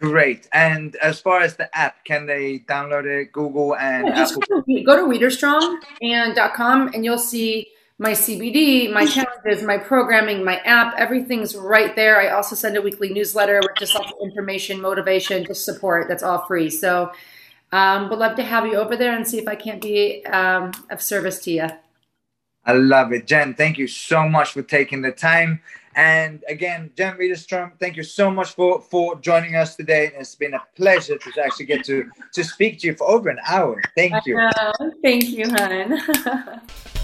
[0.00, 0.48] Great.
[0.52, 4.62] And as far as the app, can they download it, Google and yeah, just Apple?
[4.84, 7.68] Go to Widerstrong and .com and you'll see
[7.98, 12.20] my CBD, my challenges, my programming, my app, everything's right there.
[12.20, 16.06] I also send a weekly newsletter with just lots of information, motivation, just support.
[16.06, 16.70] That's all free.
[16.70, 17.10] So
[17.72, 20.70] um, would love to have you over there and see if I can't be um,
[20.90, 21.68] of service to you.
[22.64, 23.26] I love it.
[23.26, 25.60] Jen, thank you so much for taking the time.
[25.98, 30.12] And again, Jen Widerstrom, thank you so much for, for joining us today.
[30.16, 33.40] It's been a pleasure to actually get to, to speak to you for over an
[33.48, 33.82] hour.
[33.96, 34.48] Thank you.
[35.02, 36.62] Thank you, hon.